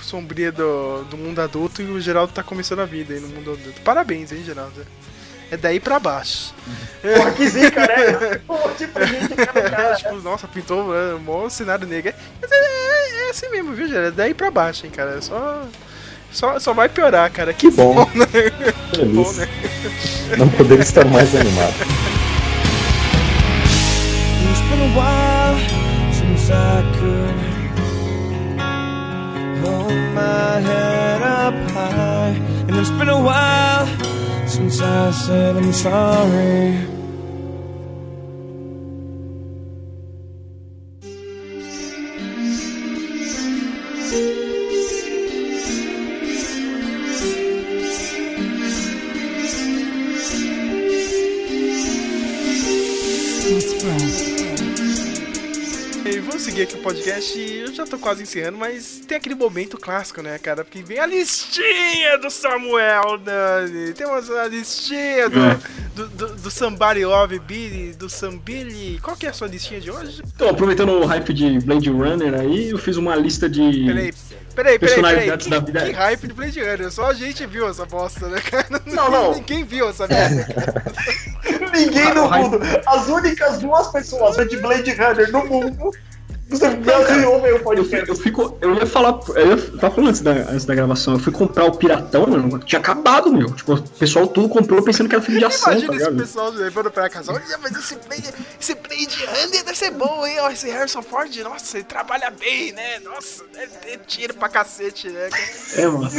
[0.00, 3.52] sombria do, do mundo adulto e o Geraldo tá começando a vida aí no mundo
[3.52, 3.80] adulto.
[3.80, 4.86] Parabéns, hein, Geraldo?
[5.50, 6.54] É daí pra baixo.
[7.02, 8.38] Porra, que zica, né?
[8.46, 9.94] Pô, tipo, gente, cara, cara.
[9.96, 12.14] tipo, nossa, pintou é, um bom cenário negro.
[12.40, 14.08] Mas é, é- é assim mesmo, viu, Geraldo?
[14.08, 15.18] É daí pra baixo, hein, cara.
[15.18, 15.62] É Só,
[16.32, 17.52] só, só vai piorar, cara.
[17.52, 17.94] Que bom.
[17.94, 18.26] bom, né?
[18.92, 19.36] Que bom, Feliz.
[19.38, 19.48] né?
[20.38, 21.74] Não poderia estar mais animado.
[24.50, 25.58] It's been a while
[26.12, 27.34] since I could
[29.64, 30.82] hold my
[56.38, 60.22] seguir aqui o podcast e eu já tô quase encerrando, mas tem aquele momento clássico,
[60.22, 60.64] né, cara?
[60.64, 63.92] Porque vem a listinha do Samuel, Dani.
[63.94, 65.58] Tem uma a listinha do, É.
[65.94, 68.98] do, do, do Somebody Love Billy, do Sambilly.
[69.02, 70.22] Qual que é a sua listinha de hoje?
[70.34, 73.84] Então, aproveitando o hype de Blade Runner aí, eu fiz uma lista de.
[73.86, 74.12] Peraí,
[74.54, 75.38] peraí, peraí, peraí.
[75.38, 75.84] Que, da vida.
[75.86, 76.90] que hype de Blade Runner.
[76.90, 78.66] Só a gente viu essa bosta, né, cara?
[78.86, 79.34] Não, não.
[79.36, 80.44] Ninguém viu essa merda.
[80.44, 80.84] cara.
[81.72, 82.58] Ninguém no mundo.
[82.86, 85.90] As únicas duas pessoas de Blade Runner no mundo.
[86.52, 86.68] Você
[87.16, 88.08] não o Eu, podcast.
[88.08, 88.56] eu fico.
[88.60, 89.18] Eu ia falar.
[89.34, 91.14] Eu tava falando antes da, antes da gravação.
[91.14, 92.58] Eu fui comprar o Piratão, mano.
[92.60, 93.50] Tinha acabado, meu.
[93.52, 96.20] Tipo, o pessoal tudo comprou pensando que era filme de ação, Imagina tá esse ligado?
[96.22, 97.32] pessoal levando pra casa.
[97.32, 100.36] Olha, mas esse Blade, esse Blade Runner deve ser bom, hein?
[100.40, 102.98] Ó, esse Harrison Ford, nossa, ele trabalha bem, né?
[103.00, 105.30] Nossa, deve ter tiro pra cacete, né?
[105.76, 106.10] É, mano.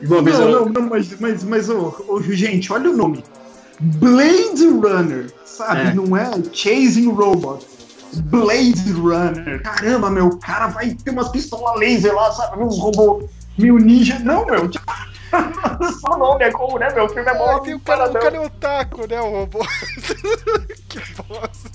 [0.00, 0.48] Não, eu.
[0.50, 3.24] não, não, mas, mas, mas ô, ô, gente, olha o nome.
[3.78, 5.80] Blade Runner, sabe?
[5.90, 5.94] É.
[5.94, 7.75] Não é Chasing Robot.
[8.14, 9.62] Blade Runner.
[9.62, 12.62] Caramba, meu, o cara vai ter umas pistolas laser lá, sabe?
[12.62, 13.28] Uns robôs
[13.58, 14.18] mil ninja.
[14.20, 14.70] Não, meu.
[16.00, 17.04] Só o nome é como, né, meu?
[17.04, 17.56] O filme é bom.
[17.56, 19.58] Ah, tem o cara, o cara é otaku, né, o robô.
[20.88, 21.70] que bosta.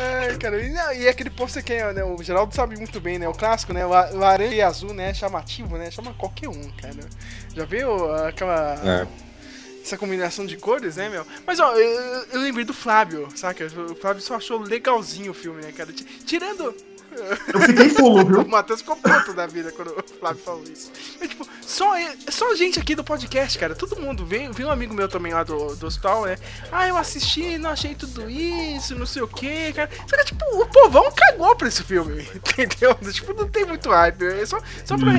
[0.00, 3.18] Ai, cara, e, não, e aquele pôster que é, né, o Geraldo sabe muito bem,
[3.18, 6.94] né, o clássico, né, la- laranja e azul, né, chamativo, né, chama qualquer um, cara.
[7.54, 8.74] Já viu aquela...
[8.82, 9.06] É.
[9.82, 11.26] Essa combinação de cores, né, meu?
[11.46, 13.66] Mas, ó, eu, eu lembrei do Flávio, saca?
[13.90, 15.92] O Flávio só achou legalzinho o filme, né, cara?
[15.92, 16.74] Ti- Tirando...
[17.52, 18.40] Eu fiquei fulo, viu?
[18.40, 20.90] O Matheus ficou puto da vida quando o Flávio falou isso.
[21.20, 23.74] É tipo, só, é só gente aqui do podcast, cara.
[23.74, 24.24] Todo mundo.
[24.24, 26.38] Veio, veio um amigo meu também lá do, do hospital, né?
[26.72, 29.90] Ah, eu assisti, não achei tudo isso, não sei o que, cara.
[30.08, 32.94] Só que, tipo, o povão cagou pra esse filme, entendeu?
[33.12, 34.24] Tipo, não tem muito hype.
[34.24, 35.12] É só, só pra.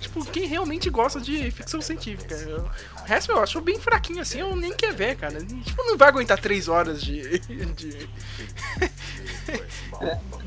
[0.00, 2.34] Tipo, quem realmente gosta de ficção científica.
[2.36, 5.38] Eu- o resto eu acho bem fraquinho assim, eu nem quero ver, cara.
[5.38, 7.38] Tipo, não vai aguentar três horas de.
[7.38, 8.08] de.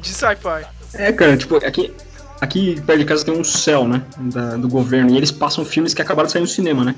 [0.01, 0.65] de sci-fi.
[0.93, 1.93] É, cara, tipo, aqui,
[2.41, 4.03] aqui perto de casa tem um céu, né?
[4.17, 5.11] da- do governo.
[5.13, 6.95] E eles passam filmes que acabaram de sair no cinema, né?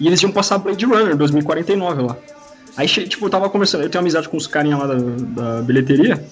[0.00, 2.16] E eles iam passar Blade Runner 2049 lá.
[2.76, 6.24] Aí, tipo, eu tava conversando, eu tenho amizade com os carinha lá da, da bilheteria.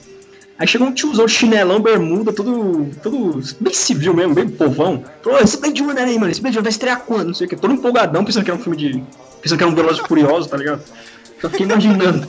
[0.61, 5.03] Aí chegou um tiozão, chinelão, bermuda, todo, todo bem civil mesmo, bem povão.
[5.23, 7.29] Falou, "Ô, esse Blade Runner aí, mano, esse Blade Runner vai estrear quando?
[7.29, 7.57] Não sei o que.
[7.57, 9.03] Todo empolgadão, pensando que era um filme de...
[9.41, 10.83] Pensando que era um Velozes Furiosos, tá ligado?
[11.41, 12.29] Só fiquei imaginando.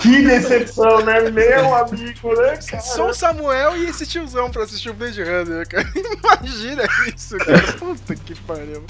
[0.00, 1.28] Que decepção, né?
[1.30, 2.82] Meu amigo, né, cara?
[2.82, 5.88] Só o Samuel e esse tiozão pra assistir o Blade Runner, cara.
[6.40, 6.84] Imagina
[7.14, 7.72] isso, cara.
[7.78, 8.84] Puta que pariu.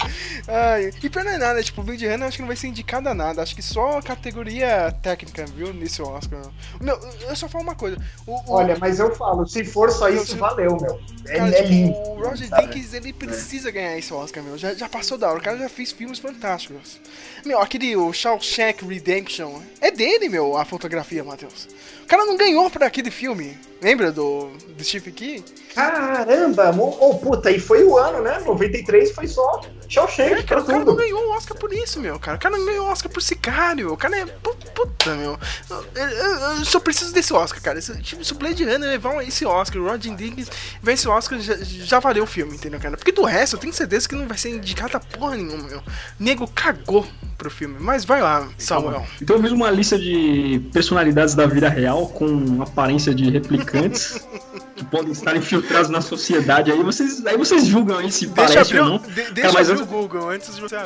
[0.47, 2.67] Ai, e pra não é nada, tipo, o Blade Runner acho que não vai ser
[2.67, 3.41] indicado a nada.
[3.41, 5.73] Acho que só a categoria técnica, viu?
[5.73, 6.41] Nesse Oscar.
[6.79, 7.97] Meu, eu só falo uma coisa.
[8.27, 10.99] O, o- Olha, mas eu falo, se for só isso, valeu, meu.
[11.27, 11.91] É, Cara, é tipo, lindo.
[11.97, 12.61] O Roger sabe?
[12.67, 14.57] Deakins, ele precisa ganhar esse Oscar, meu.
[14.57, 15.39] Já, já passou da hora.
[15.39, 16.99] O cara já fez filmes fantásticos.
[17.45, 19.61] Meu, aquele o Shawshank Redemption.
[19.81, 21.67] É dele, meu, a fotografia, Matheus.
[22.03, 23.57] O cara não ganhou por aquele filme.
[23.81, 25.45] Lembra do, do Stephen King?
[25.73, 28.39] Caramba, mo- oh, puta, e foi o ano, né?
[28.45, 31.99] 93 foi só Shawshank, É, cara, pra o cara não ganhou o Oscar por isso,
[31.99, 32.19] meu.
[32.19, 33.91] Cara, o cara não ganhou o Oscar por Sicário.
[33.91, 34.25] O cara é.
[34.25, 35.37] pu- Puta, meu.
[35.69, 37.81] Eu, eu- eu só preciso desse Oscar, cara.
[37.81, 40.49] Se, tipo, se o Blade Runner levar esse Oscar, o Roger Dickens
[40.81, 42.95] vem esse Oscar, já, já valeu o filme, entendeu, cara?
[42.95, 45.81] Porque do resto, eu tenho certeza que não vai ser indicado a porra nenhuma, meu.
[46.19, 47.05] Nego cagou
[47.37, 47.75] pro filme.
[47.79, 49.05] Mas vai lá, Samuel.
[49.21, 54.25] Então eu fiz uma lista de personalidades da vida real com aparência de replicantes
[54.79, 56.71] que podem estar infiltrados na sociedade.
[56.71, 58.97] Aí vocês, aí vocês julgam aí se Deixa parece abrir, ou não.
[58.99, 60.77] de- deixa mas abrir antes- o Google antes de você,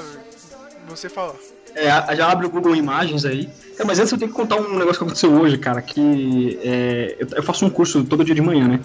[0.89, 1.33] você falar.
[1.75, 3.49] É, já abre o Google Imagens aí.
[3.77, 7.15] Cara, mas antes eu tenho que contar um negócio que aconteceu hoje, cara, que é,
[7.19, 8.79] eu, eu faço um curso todo dia de manhã, né?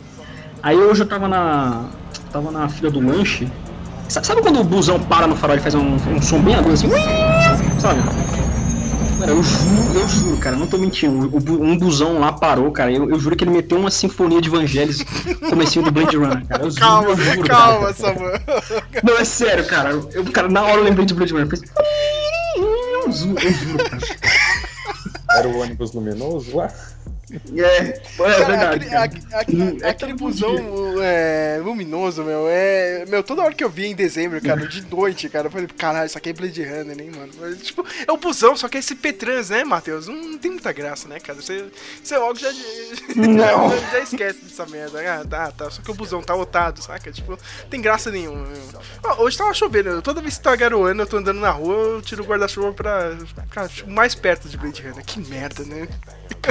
[0.63, 1.87] Aí hoje eu tava na.
[2.33, 3.47] tava na fila do lanche.
[4.09, 6.73] Sa- Sabe quando o busão para no farol e faz um, um som bem agudo
[6.75, 6.89] assim?
[7.79, 8.01] Sabe?
[9.19, 11.31] Cara, eu juro, eu juro, cara, não tô mentindo.
[11.61, 12.93] Um busão lá parou, cara.
[12.93, 15.03] Eu, eu juro que ele meteu uma sinfonia de Evangelhos
[15.49, 16.63] comecinho do Blade Runner, cara.
[16.65, 17.93] Eu juro, Calma, eu juro, calma.
[17.93, 18.41] Samuel.
[19.03, 19.91] Não, é sério, cara.
[19.91, 21.49] Eu, cara, na hora eu lembrei de Blade Runner.
[21.51, 21.71] Eu falei,
[23.05, 24.03] eu juro, eu juro, cara.
[25.31, 26.73] Era o ônibus luminoso lá?
[27.57, 28.89] É, é Cara, verdade.
[28.95, 30.55] aquele, aquele, Hum, é aquele busão
[31.03, 33.05] é, luminoso, meu, é.
[33.07, 36.07] Meu, toda hora que eu vi em dezembro, cara, de noite, cara, eu falei, caralho,
[36.07, 37.33] isso aqui é Blade Runner, hein, mano.
[37.41, 40.07] Mas, tipo, é o busão, só que é esse Petrans, né, Matheus?
[40.07, 41.41] Não, não tem muita graça, né, cara?
[41.41, 41.65] Você,
[42.03, 42.51] você logo já,
[43.17, 43.71] Não.
[43.71, 45.01] já, já esquece dessa merda.
[45.01, 45.71] Ah, tá, tá.
[45.71, 47.11] Só que o busão tá lotado, saca?
[47.13, 49.19] Tipo, não tem graça nenhuma, meu.
[49.19, 52.23] Hoje tava chovendo, toda vez que tá garoando, eu tô andando na rua, eu tiro
[52.23, 55.05] o guarda-chuva pra ficar tipo, mais perto de Blade Runner.
[55.05, 55.89] Que merda, né?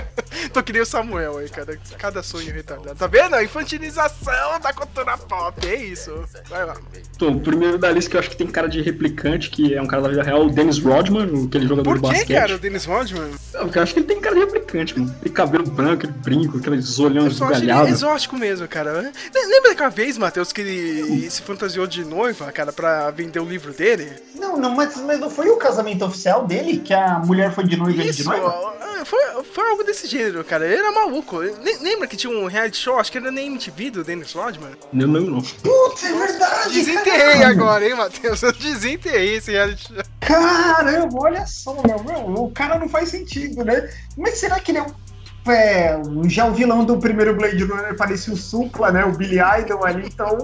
[0.53, 1.79] tô que nem o Samuel aí, cara.
[1.97, 2.95] Cada sonho retardado.
[2.97, 3.33] Tá vendo?
[3.35, 5.65] A infantilização da cultura pop.
[5.67, 6.11] É isso.
[6.49, 6.75] Vai lá.
[7.15, 9.81] Então, o primeiro da lista que eu acho que tem cara de replicante, que é
[9.81, 12.37] um cara da vida real, o Dennis Rodman, aquele jogador Por de que, basquete.
[12.37, 13.31] cara, o Dennis Rodman?
[13.53, 15.15] Não, Eu acho que ele tem cara de replicante, mano.
[15.21, 17.89] Tem cabelo branco, aquele brinco, aqueles ele esbugalhados.
[17.91, 19.01] exótico mesmo, cara.
[19.01, 23.45] Le- Lembra daquela vez, Matheus, que ele se fantasiou de noiva, cara, pra vender o
[23.45, 24.11] livro dele?
[24.35, 27.77] Não, não, mas, mas não foi o casamento oficial dele que a mulher foi de
[27.77, 28.75] noiva e de noiva?
[29.05, 29.19] foi,
[29.53, 30.56] foi algo desse gênero, cara.
[30.65, 31.39] Ele era maluco.
[31.39, 34.71] Le- Lembra que tinha um reality show, acho que era na MTV do Dennis Rodman?
[34.93, 35.41] Não, não, não.
[35.41, 36.73] Putz, é verdade!
[36.73, 37.47] Desenterrei caramba.
[37.47, 38.41] agora, hein, Matheus?
[38.41, 39.97] Eu desenterrei esse reality show.
[40.21, 43.89] Caramba, olha só, meu, meu, o cara não faz sentido, né?
[44.17, 45.07] Mas será que ele é um.
[45.49, 45.97] É,
[46.27, 49.05] já o vilão do primeiro Blade Runner parecia o Supla, né?
[49.05, 50.37] O Billy Idol ali, então.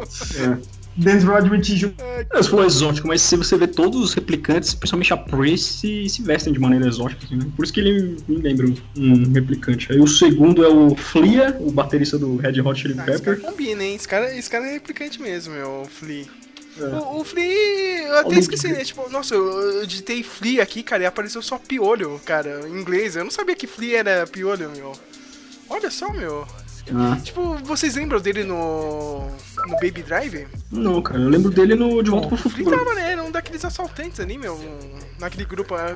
[0.95, 1.93] Dennis Rodman te ju-
[2.31, 6.21] Eu sou exótico, mas se você vê todos os replicantes, principalmente a Prey, se, se
[6.21, 7.45] vestem de maneira exótica, assim, né?
[7.55, 8.67] Por isso que ele me lembra
[8.97, 9.91] um, replicante.
[9.91, 13.39] Aí o segundo é o Flea, o baterista do Red Hot Chili Ah, esse Pepper.
[13.41, 13.95] cara combina, hein?
[13.95, 16.25] Esse cara, esse cara é replicante mesmo, meu, o Flea.
[16.79, 16.83] É.
[16.85, 18.83] O, o Flea, eu até Olha esqueci, né?
[18.83, 19.45] Tipo, nossa, eu,
[19.79, 23.15] eu digitei Flea aqui, cara, e apareceu só piolho, cara, em inglês.
[23.15, 24.91] Eu não sabia que Flea era piolho, meu.
[25.69, 26.45] Olha só, meu.
[26.93, 29.25] Ah, Tipo, vocês lembram dele no.
[29.68, 30.47] No Baby Drive?
[30.72, 32.78] não, cara, eu lembro dele no De Volta pro O Flea Futuro.
[32.78, 33.11] tava, né?
[33.14, 34.53] Era um daqueles assaltantes ali, meu.
[34.55, 35.76] um- naquele grupo.
[35.78, 35.95] é,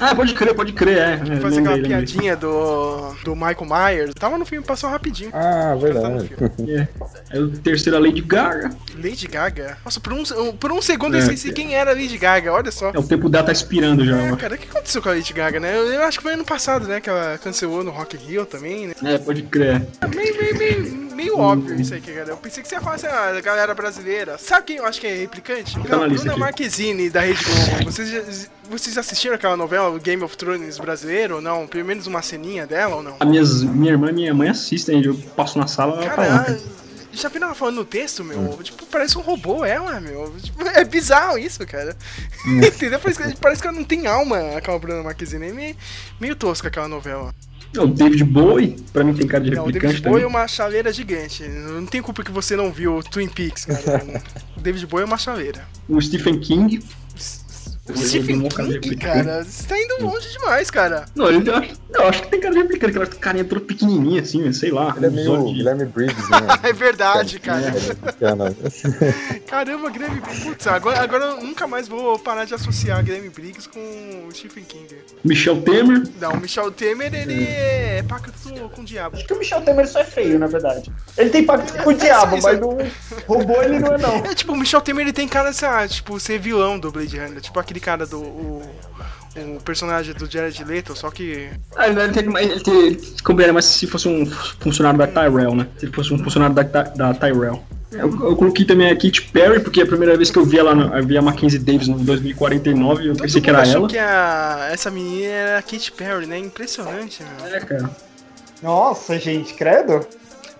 [0.00, 1.12] Ah, pode crer, pode crer, é.
[1.36, 1.96] é Fazer aquela lembrei.
[1.96, 3.14] piadinha do.
[3.24, 4.14] do Michael Myers.
[4.14, 5.30] Tava no filme, passou rapidinho.
[5.32, 6.30] Ah, verdade.
[6.68, 6.88] É.
[7.30, 8.70] Aí o terceiro é a Lady Gaga.
[8.96, 9.78] Lady Gaga?
[9.84, 10.22] Nossa, por um,
[10.58, 11.18] por um segundo É.
[11.18, 12.90] eu esqueci quem era a Lady Gaga, olha só.
[12.90, 14.18] É, o tempo dela tá expirando já.
[14.20, 15.74] É, cara, o que aconteceu com a Lady Gaga, né?
[15.76, 17.00] Eu, eu acho que foi ano passado, né?
[17.00, 18.94] Que ela cancelou no Rock Rio também, né?
[19.02, 19.82] É, pode crer.
[20.00, 22.30] É meio, meio, meio, meio óbvio isso aí, cara.
[22.30, 24.38] Eu pensei que você ia falar assim, ah, a galera brasileira.
[24.38, 25.76] Sabe quem eu acho que é replicante?
[25.76, 26.40] Lista Bruna aqui.
[26.40, 27.84] Marquezine, da Rede Globo.
[27.92, 31.66] Vocês, já- vocês assistiram aquela novela, Game of Thrones brasileiro ou não?
[31.66, 33.16] Pelo menos uma ceninha dela ou não?
[33.18, 36.14] A minhas, minha irmã e minha mãe assistem, eu passo na sala, tá lá.
[36.44, 36.60] Cara,
[37.12, 38.56] já viram ela falando no texto, meu?
[38.62, 40.32] Tipo, parece um robô ela, meu.
[40.40, 41.96] Tipo, é bizarro isso, cara.
[42.46, 43.00] Entendeu?
[43.00, 45.48] Parece que, parece que ela não tem alma, aquela Bruna Marquezine.
[45.48, 45.76] É meio,
[46.20, 47.34] meio tosca aquela novela.
[47.76, 50.40] O David Bowie, pra mim tem cara de Não, o replicante David Bowie é também.
[50.40, 51.42] uma chaleira gigante.
[51.46, 54.04] Não tem culpa que você não viu Twin Peaks, cara.
[54.56, 55.66] o David Bowie é uma chaleira.
[55.88, 56.80] O Stephen King.
[57.88, 58.48] O Stephen é
[58.80, 61.04] King, cara, você tá indo longe demais, cara.
[61.14, 64.20] Não, ele, eu, acho, eu acho que tem cara de replicante, aquela carinha toda pequenininha
[64.22, 64.94] assim, sei lá.
[64.96, 66.38] Ele é meio de- Guilherme Briggs, né?
[66.68, 67.72] É verdade, cara.
[68.20, 68.54] Cara,
[69.46, 70.44] Caramba, Guilherme Briggs.
[70.44, 73.80] Putz, agora, agora eu nunca mais vou parar de associar Guilherme Briggs com
[74.28, 74.96] o Stephen King.
[75.24, 76.02] Michel Temer.
[76.20, 78.32] Não, o Michel Temer, ele é pacto
[78.74, 79.16] com o diabo.
[79.16, 80.90] Acho que o Michel Temer só é feio, na verdade.
[81.16, 82.76] Ele tem pacto com o diabo, mas não
[83.26, 84.16] robô ele não é não.
[84.26, 87.18] É tipo, o Michel Temer ele tem cara, sei lá, tipo, ser vilão do Blade
[87.18, 87.40] Runner.
[87.40, 88.18] Tipo aquele cara do.
[88.20, 88.62] O,
[89.56, 91.48] o personagem do Jared Leto, só que.
[91.76, 94.26] Ah, ele tem, mais- ele tem, ele combinaria mais se fosse um
[94.60, 95.66] funcionário da Tyrell, né?
[95.78, 97.62] Se ele fosse um funcionário da, da Tyrell.
[97.92, 100.72] Eu, eu coloquei também a Katy Perry, porque a primeira vez que eu vi ela,
[100.98, 103.88] eu vi a Mackenzie Davis no 2049, eu Todo pensei que era achou ela.
[103.88, 106.38] que a, essa menina era a Katy Perry, né?
[106.38, 107.54] Impressionante, meu.
[107.54, 107.90] É, cara.
[108.62, 110.06] Nossa, gente, credo.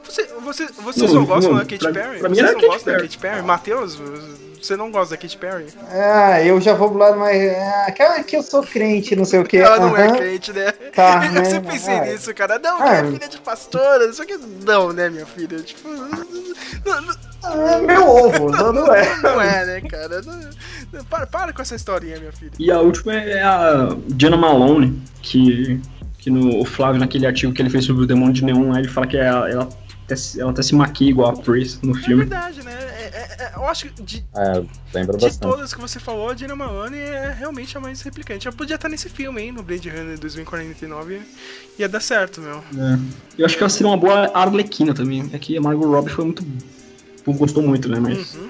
[0.04, 2.18] Você, você, vocês Não, não, gostam não, da Katy pra- Perry?
[2.20, 3.08] pra mim vocês era não Katy gostam da Perry.
[3.08, 3.42] Katy Perry?
[3.42, 3.98] Matheus,
[4.66, 5.66] você não gosta da Katy Perry?
[5.90, 7.52] Ah, eu já vou pro lado mais.
[7.56, 9.56] Ah, aquela que eu sou crente, não sei o que.
[9.58, 10.72] Ela não é crente, né?
[10.94, 11.44] Tá, eu né?
[11.44, 12.04] sempre pensei Ah.
[12.04, 12.58] nisso, cara.
[12.58, 13.02] Não, Ah.
[13.02, 14.36] minha filha é de pastora, só que
[14.66, 15.58] não, né, minha filha?
[15.60, 15.88] Tipo.
[15.88, 19.16] Não, não, Ah, meu ovo, não, não é.
[19.22, 20.20] não é, né, cara?
[20.22, 22.50] Não- para, para com essa historinha, minha filha.
[22.58, 25.80] E a última é a Diana Malone, que,
[26.18, 28.88] que no o Flávio, naquele artigo que ele fez sobre o Demônio de Neon, ele
[28.88, 29.68] fala que é a- ela,
[30.08, 32.24] até, se- ela até se maquia igual a Pris no É filme.
[32.24, 32.72] verdade, né?
[32.72, 34.52] É- é- é- eu acho que de, é,
[34.94, 35.38] lembra de bastante.
[35.40, 38.48] todas que você falou, a Dina Malone é realmente a mais replicante.
[38.48, 41.20] Ela podia estar nesse filme, hein, no Blade Runner 2049.
[41.78, 42.56] Ia dar certo, meu.
[42.58, 42.98] É.
[43.36, 45.28] Eu acho que ela seria uma boa Arlequina também.
[45.32, 46.42] É que a Margot Robbie foi muito.
[46.42, 48.00] O povo gostou muito, né?
[48.00, 48.34] Mas.
[48.34, 48.48] Uhum.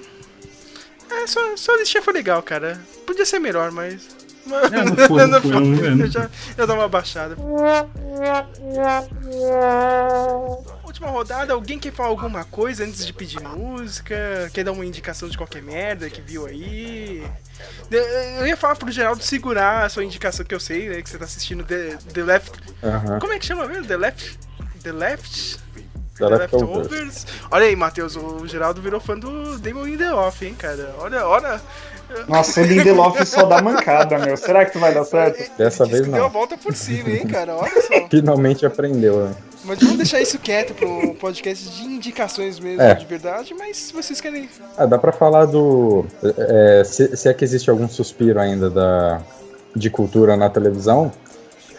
[1.11, 2.81] É, só, só a listinha foi legal, cara.
[3.07, 4.07] Podia ser melhor, mas.
[4.47, 6.03] É, não foi, não foi, não foi.
[6.03, 7.37] Eu já eu dar uma baixada.
[10.89, 14.51] Última rodada, alguém quer falar alguma coisa antes de pedir música?
[14.55, 17.23] Quer dar uma indicação de qualquer merda que viu aí?
[17.91, 21.03] Eu- ia falar pro Geraldo segurar a sua indicação que eu sei, né?
[21.03, 22.53] Que você tá assistindo The, The Left.
[22.83, 23.19] Aham.
[23.21, 23.85] Como é que chama mesmo?
[23.85, 24.39] The Left.
[24.83, 25.59] The Left.
[26.17, 27.27] The Leftovers.
[27.51, 30.95] Olha aí, Matheus, o Geraldo virou fã do Damon Lindelof, hein, cara?
[30.99, 31.61] Olha, olha.
[32.27, 34.37] Nossa, o Lindelof só dá mancada, meu.
[34.39, 35.55] Será que vai dar certo?
[35.59, 36.31] Dessa Diz vez que deu a não.
[36.31, 37.55] volta por cima, hein, cara?
[37.55, 38.09] Olha só.
[38.09, 39.35] Finalmente aprendeu, né?
[39.69, 42.95] Mas vamos deixar isso quieto pro podcast de indicações mesmo, É.
[42.95, 43.55] de verdade.
[43.55, 44.49] Mas se vocês querem.
[44.77, 46.07] Ah, dá pra falar do.
[46.39, 49.21] é, se, se é que existe algum suspiro ainda da,
[49.77, 51.13] de cultura na televisão,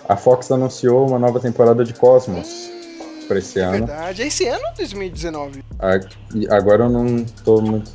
[0.07, 2.69] a Fox anunciou uma nova temporada de Cosmos
[3.27, 3.71] pra esse É ano.
[3.87, 4.21] verdade.
[4.23, 5.63] É esse ano ou 2019?
[5.79, 5.99] A-
[6.35, 7.91] e agora eu não tô muito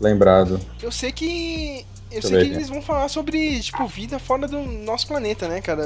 [0.00, 0.60] lembrado.
[0.82, 1.84] Eu sei que.
[2.10, 5.82] Eu sei que eles vão falar sobre, tipo, vida fora do nosso planeta, né, cara?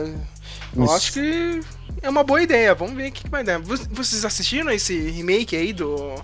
[0.77, 0.93] Eu Isso.
[0.95, 1.61] acho que
[2.01, 2.75] é uma boa ideia.
[2.75, 3.59] Vamos ver o que, que vai dar.
[3.59, 6.15] Vo- Vocês assistiram esse remake aí do.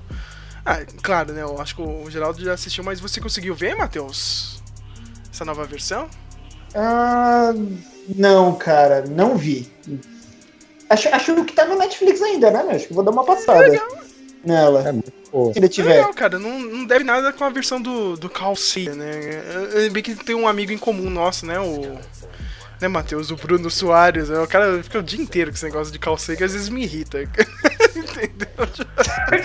[0.65, 1.43] Ah, claro, né?
[1.43, 4.63] Eu acho que o Geraldo já assistiu, mas você conseguiu ver, Matheus?
[5.33, 6.09] Essa nova versão?
[6.75, 7.53] Ah,
[8.15, 9.71] não, cara, não vi.
[10.91, 12.65] Acho, acho que tá no Netflix ainda, né?
[12.75, 13.65] Acho que vou dar uma passada
[14.45, 14.89] nela.
[14.89, 15.53] É muito boa.
[15.53, 16.03] Se ele tiver.
[16.03, 19.43] Não, cara, não, não deve nada com a versão do, do Carl Sagan, né?
[19.55, 21.59] Eu, eu lembrei que tem um amigo em comum nosso, né?
[21.61, 21.99] O.
[22.81, 23.31] Né, Matheus?
[23.31, 24.29] O Bruno Soares.
[24.29, 24.39] né?
[24.39, 26.83] O cara fica o dia inteiro com esse negócio de Carl Sagan, às vezes me
[26.83, 27.19] irrita.
[28.23, 28.49] Entendeu?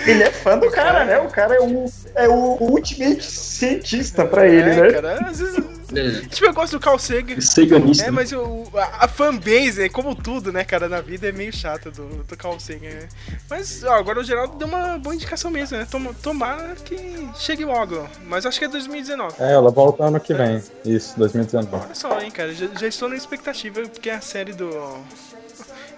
[0.06, 1.18] Ele é fã do cara, né?
[1.18, 4.92] O cara é o, é o ultimate cientista pra ele, é, né?
[4.92, 5.58] cara, às vezes.
[5.94, 7.40] É, Tipo, eu gosto do Carl Sagan.
[7.40, 8.06] Saganista.
[8.06, 11.52] É, mas o, a, a fanbase, né, como tudo, né, cara, na vida é meio
[11.52, 12.88] chata do, do Carl Sagan.
[12.88, 13.08] né?
[13.48, 15.86] Mas ó, agora o Geraldo deu uma boa indicação mesmo, né?
[15.88, 18.08] Toma, tomara que chegue logo.
[18.26, 19.34] Mas acho que é 2019.
[19.38, 20.62] É, ela volta ano que vem.
[20.84, 21.84] Isso, 2019.
[21.84, 24.68] Olha só, hein, cara, já, já estou na expectativa, porque é a série do.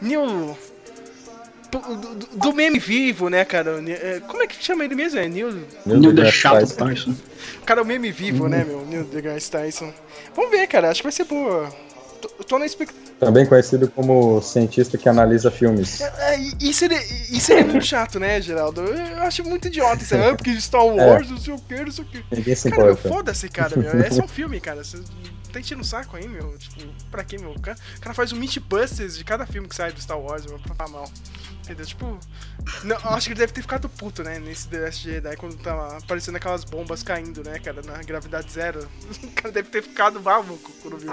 [0.01, 0.57] Neil.
[1.81, 3.83] Do, do- do meme vivo, né, cara?
[3.89, 5.19] É, Como é que chama ele mesmo?
[5.19, 5.53] É Neil.
[5.85, 7.15] Neil deGrasse deGrasse Tyson.
[7.65, 8.85] Cara, o meme vivo, né, meu?
[8.87, 9.93] Neil deGrasse Tyson.
[10.35, 11.69] Vamos ver, cara, acho que vai ser boa.
[12.21, 13.07] Tô, tô na expectativa.
[13.19, 16.01] Também conhecido como cientista que analisa filmes.
[16.03, 18.83] É, isso, seria, isso seria muito chato, né, Geraldo?
[18.83, 22.05] Eu acho muito idiota isso ah, porque Star Wars, não sei o que, não sei
[22.05, 22.23] o que.
[22.31, 23.09] Ninguém se Cara, meu, importa.
[23.09, 23.91] foda-se, cara, meu.
[24.03, 24.85] É só um filme, cara.
[24.85, 24.99] Você
[25.51, 26.59] tá enchendo o saco aí, meu.
[26.59, 27.53] Tipo, pra quê, meu?
[27.53, 30.45] O cara, o cara faz um Mythbusters de cada filme que sai do Star Wars,
[30.45, 31.11] meu, pra falar mal.
[31.67, 31.85] Entendeu?
[31.85, 32.19] Tipo.
[32.85, 34.39] Não, acho que ele deve ter ficado puto, né?
[34.39, 38.87] Nesse The Last Jedi, quando tava aparecendo aquelas bombas caindo, né, cara, na gravidade zero.
[39.27, 41.11] O cara deve ter ficado bravo quando viu.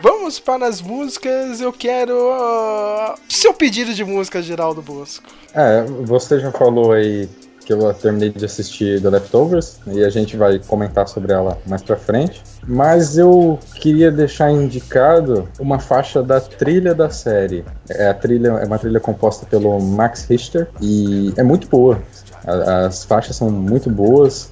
[0.00, 1.60] Vamos para as músicas.
[1.60, 2.32] Eu quero.
[2.32, 5.26] ah, seu pedido de música, Geraldo Bosco.
[5.54, 7.28] É, você já falou aí
[7.64, 11.82] que eu terminei de assistir The Leftovers e a gente vai comentar sobre ela mais
[11.82, 12.42] pra frente.
[12.66, 17.64] Mas eu queria deixar indicado uma faixa da trilha da série.
[17.88, 22.00] É a trilha é uma trilha composta pelo Max Richter e é muito boa.
[22.46, 24.50] A- As faixas são muito boas.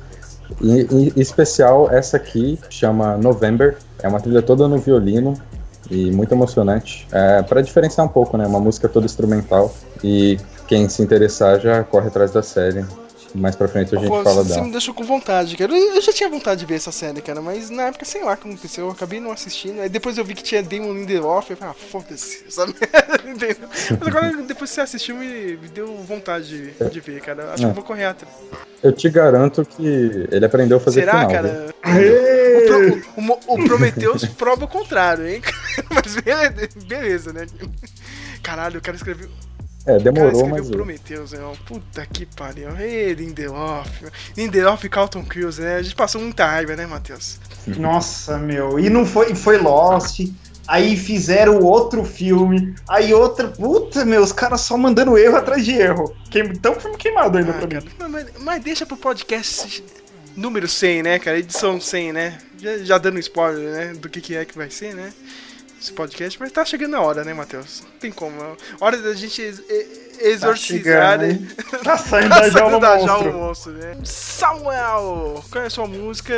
[0.61, 3.77] E, em especial essa aqui chama November.
[4.03, 5.35] É uma trilha toda no violino
[5.91, 7.07] e muito emocionante.
[7.13, 8.47] É, para diferenciar um pouco, né?
[8.47, 9.73] Uma música toda instrumental.
[10.03, 10.39] E
[10.71, 12.85] quem se interessar já corre atrás da série.
[13.33, 14.67] Mais pra frente a gente Pô, fala você dela.
[14.67, 15.73] me deixou com vontade, cara.
[15.73, 18.33] Eu eu já tinha vontade de ver essa série, cara, mas na época, sei lá
[18.33, 19.81] o que aconteceu, eu acabei não assistindo.
[19.81, 23.69] Aí depois eu vi que tinha Damon Lindelof, eu falei, ah, foda-se, essa merda, entendeu?
[23.69, 27.53] Mas agora, depois que você assistiu, me, me deu vontade de, de ver, cara.
[27.53, 28.35] Acho que eu vou correr atrás.
[28.83, 31.31] Eu te garanto que ele aprendeu a fazer Será, final.
[31.31, 31.75] cara?
[32.61, 35.41] O, Pro- o Mo- o Prometheus prova o contrário, hein?
[35.89, 37.47] Mas beleza, beleza, né?
[38.43, 39.29] Caralho, o cara escreveu.
[39.87, 40.69] É, O cara demorou, mas.
[40.71, 41.41] Prometheus, né?
[41.67, 42.77] Puta que pariu.
[42.79, 43.89] Ei, Lindelof.
[44.37, 45.77] Lindelof e Carlton Cruise, né?
[45.77, 47.39] A gente passou muita raiva, né, Matheus?
[47.67, 48.79] Nossa, meu.
[48.79, 50.21] E não foi, foi Lost.
[50.69, 52.75] Aí fizeram outro filme.
[52.89, 53.49] Aí outra.
[53.49, 56.15] Puta, meu, os caras só mandando erro atrás de erro.
[56.31, 56.53] Queim...
[56.55, 57.91] Tão filme queimado ainda Ah, pra cara, mim.
[57.99, 59.83] mas, mas- mas deixa pro podcast
[60.37, 61.39] número 100, né, cara?
[61.39, 62.39] Edição 100, né?
[62.59, 63.95] Já, já dando spoiler, né?
[63.95, 65.13] Do que, que é que vai ser, né?
[65.81, 66.39] Esse podcast.
[66.39, 67.83] Mas tá chegando a hora, né, Matheus?
[67.83, 68.37] Não tem como.
[68.81, 70.57] Hora da gente ex- e- exorcizar.
[70.57, 71.31] chegando, né?
[71.31, 71.49] hein?
[71.83, 73.33] Tá saindo Tá da jaula da monstro.
[73.33, 73.97] monstro, né?
[74.05, 75.43] Samuel!
[75.51, 76.35] Qual é a sua música?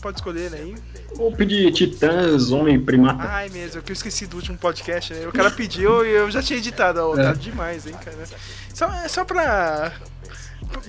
[0.00, 0.74] Pode escolher aí.
[1.14, 3.22] Vou pedir Titãs, Homem Primata.
[3.28, 5.26] Ai, mesmo, que eu esqueci do último podcast, né?
[5.26, 7.00] O cara pediu e eu já tinha editado.
[7.00, 7.34] Ó, tá É.
[7.34, 8.16] demais, hein, cara.
[8.72, 9.92] Só, é só pra.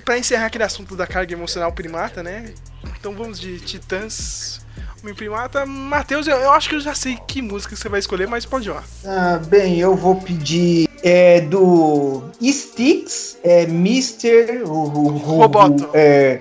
[0.04, 2.52] Pra encerrar aquele assunto da carga emocional primata, né?
[2.98, 4.60] Então vamos de Titãs.
[5.02, 5.64] Homem Primata.
[5.64, 8.68] Matheus, eu, eu acho que eu já sei que música você vai escolher, mas pode
[8.68, 8.84] ir lá.
[9.04, 14.62] Ah, bem, eu vou pedir é, do Sticks, é Mr.
[14.64, 15.88] Roboto.
[15.94, 16.38] É,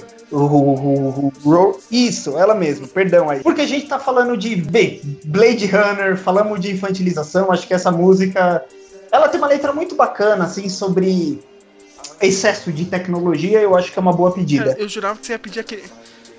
[1.90, 3.42] isso, ela mesma, perdão aí.
[3.42, 4.56] Porque a gente tá falando de
[5.26, 8.64] Blade Runner, falamos de infantilização, acho que essa música
[9.12, 11.42] ela tem uma letra muito bacana, assim, sobre
[12.22, 14.66] excesso de tecnologia, eu acho que é uma boa pedida.
[14.66, 15.84] Cara, eu jurava que você ia pedir aquele.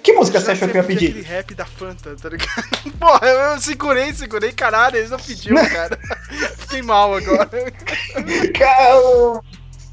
[0.02, 1.10] Que música você achou que eu ia pedir?
[1.10, 2.64] Aquele rap da Fanta, tá ligado?
[2.98, 5.98] Porra, eu, eu segurei, segurei, caralho, eles não pediu, cara.
[6.58, 7.50] Fiquei mal agora.
[8.56, 9.40] Cara,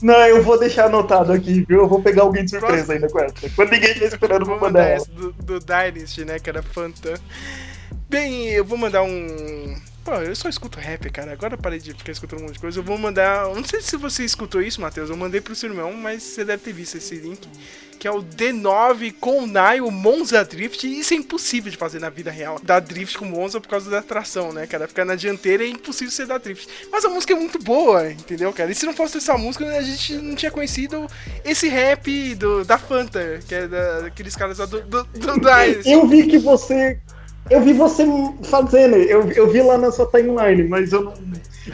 [0.01, 1.80] Não, eu vou deixar anotado aqui, viu?
[1.80, 3.49] Eu vou pegar alguém de surpresa ainda com essa.
[3.55, 6.39] Quando ninguém tá esperando, eu vou mandar essa do, do Dynasty, né?
[6.39, 7.20] Que era Fanta.
[8.10, 9.76] Bem, eu vou mandar um.
[10.08, 11.34] Pô, eu só escuto rap, cara.
[11.34, 12.80] Agora parei de ficar escutando um monte de coisa.
[12.80, 13.43] Eu vou mandar.
[13.43, 15.10] eu Não sei se você escutou isso, Matheus.
[15.10, 17.45] Eu mandei pro seu irmão, mas você deve ter visto esse link.
[17.99, 20.88] Que é o D9 com o Nile Monza Drift.
[20.88, 22.58] Isso é impossível de fazer na vida real.
[22.64, 24.88] Dar drift com Monza por causa da tração, né, cara?
[24.88, 26.70] Ficar na dianteira é impossível você dar drift.
[26.89, 28.72] Mas a música é muito boa, entendeu, cara?
[28.72, 31.05] E se não fosse essa música, a gente não tinha conhecido
[31.43, 35.91] esse rap do, da Fanta, que é da, daqueles caras lá do, do, do Dice.
[35.91, 36.97] Eu vi que você.
[37.50, 38.06] Eu vi você
[38.43, 41.14] fazendo, eu, eu vi lá na sua timeline, mas eu não,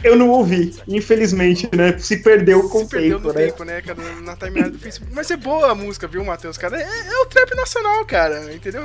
[0.02, 1.96] eu não ouvi, infelizmente, né?
[1.98, 3.46] Se perdeu com Se o perdeu tempo, no né?
[3.46, 5.12] tempo, né, cara, na timeline do Facebook.
[5.14, 6.80] Mas é boa a música, viu, Matheus, cara?
[6.80, 8.82] É, é o trap nacional, cara, entendeu?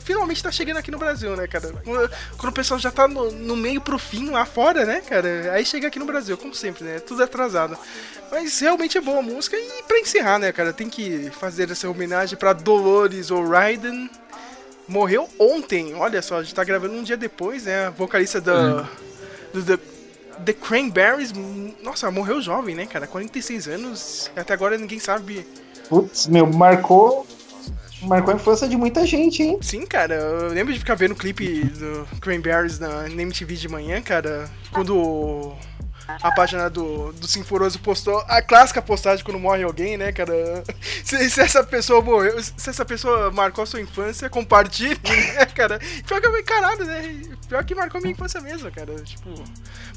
[0.00, 1.72] Finalmente tá chegando aqui no Brasil, né, cara?
[1.84, 5.52] Quando, quando o pessoal já tá no, no meio pro fim lá fora, né, cara?
[5.52, 6.98] Aí chega aqui no Brasil, como sempre, né?
[7.00, 7.76] Tudo atrasado.
[8.30, 9.56] Mas realmente é boa a música.
[9.56, 14.08] E pra encerrar, né, cara, tem que fazer essa homenagem pra Dolores O'Riordan.
[14.88, 17.86] Morreu ontem, olha só, a gente tá gravando um dia depois, né?
[17.86, 18.88] A vocalista da.
[19.52, 19.78] do The,
[20.44, 21.32] The Cranberries.
[21.82, 23.06] Nossa, morreu jovem, né, cara?
[23.06, 24.30] 46 anos.
[24.36, 25.46] Até agora ninguém sabe.
[25.88, 27.26] Putz, meu, marcou.
[28.02, 29.58] Marcou a infância de muita gente, hein?
[29.62, 33.68] Sim, cara, eu lembro de ficar vendo o clipe do Cranberries na, na MTV de
[33.68, 34.48] manhã, cara.
[34.70, 35.54] Quando
[36.08, 40.62] a página do, do Sinforoso postou a clássica postagem quando morre alguém, né, cara?
[41.04, 44.98] Se, se essa pessoa morreu, se essa pessoa marcou a sua infância, compartilhe,
[45.34, 45.78] né, cara?
[46.06, 47.22] Pior que eu caralho, né?
[47.48, 48.94] Pior que marcou minha infância mesmo, cara.
[49.02, 49.30] Tipo,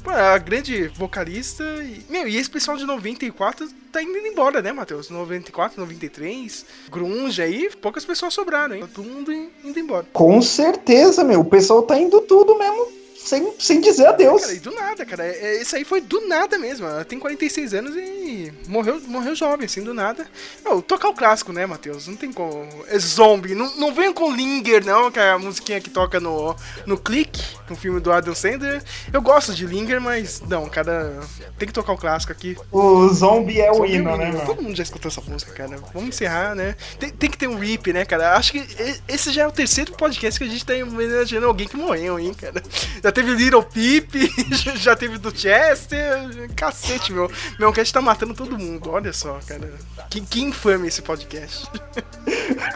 [0.04, 1.64] pô, a grande vocalista.
[1.82, 5.10] E, meu, e esse pessoal de 94 tá indo embora, né, Matheus?
[5.10, 8.88] 94, 93, grunge aí, poucas pessoas sobraram, hein?
[8.94, 10.06] Todo mundo indo embora.
[10.12, 11.40] Com certeza, meu.
[11.40, 12.88] O pessoal tá indo tudo mesmo,
[13.24, 14.42] sem, sem dizer adeus.
[14.42, 15.26] Cara, e do nada, cara.
[15.26, 16.86] É, é, Isso aí foi do nada mesmo.
[16.86, 20.26] Ela tem 46 anos e morreu, morreu jovem, assim, do nada.
[20.64, 22.08] Não, tocar o clássico, né, Matheus?
[22.08, 22.66] Não tem como.
[22.88, 23.54] É zombie.
[23.54, 26.56] Não, não venham com Linger, não, que é a musiquinha que toca no,
[26.86, 28.82] no Click, no filme do Adam Sandler.
[29.12, 31.20] Eu gosto de Linger, mas não, cara.
[31.58, 32.56] Tem que tocar o clássico aqui.
[32.72, 34.38] O zombie é o Zombie hino, é o né, hino.
[34.38, 34.46] meu?
[34.46, 35.76] Todo mundo já escutou essa música, cara.
[35.92, 36.74] Vamos encerrar, né?
[36.98, 38.34] Tem, tem que ter um rip, né, cara?
[38.34, 38.66] Acho que
[39.06, 42.34] esse já é o terceiro podcast que a gente tá homenageando alguém que morreu, hein,
[42.34, 42.62] cara.
[43.02, 44.14] Já teve Little Peep,
[44.76, 46.50] já teve do Chester.
[46.56, 47.30] Cacete, meu.
[47.58, 48.90] Meu cast tá matando todo mundo.
[48.90, 49.72] Olha só, cara.
[50.08, 51.66] Que, que infame esse podcast.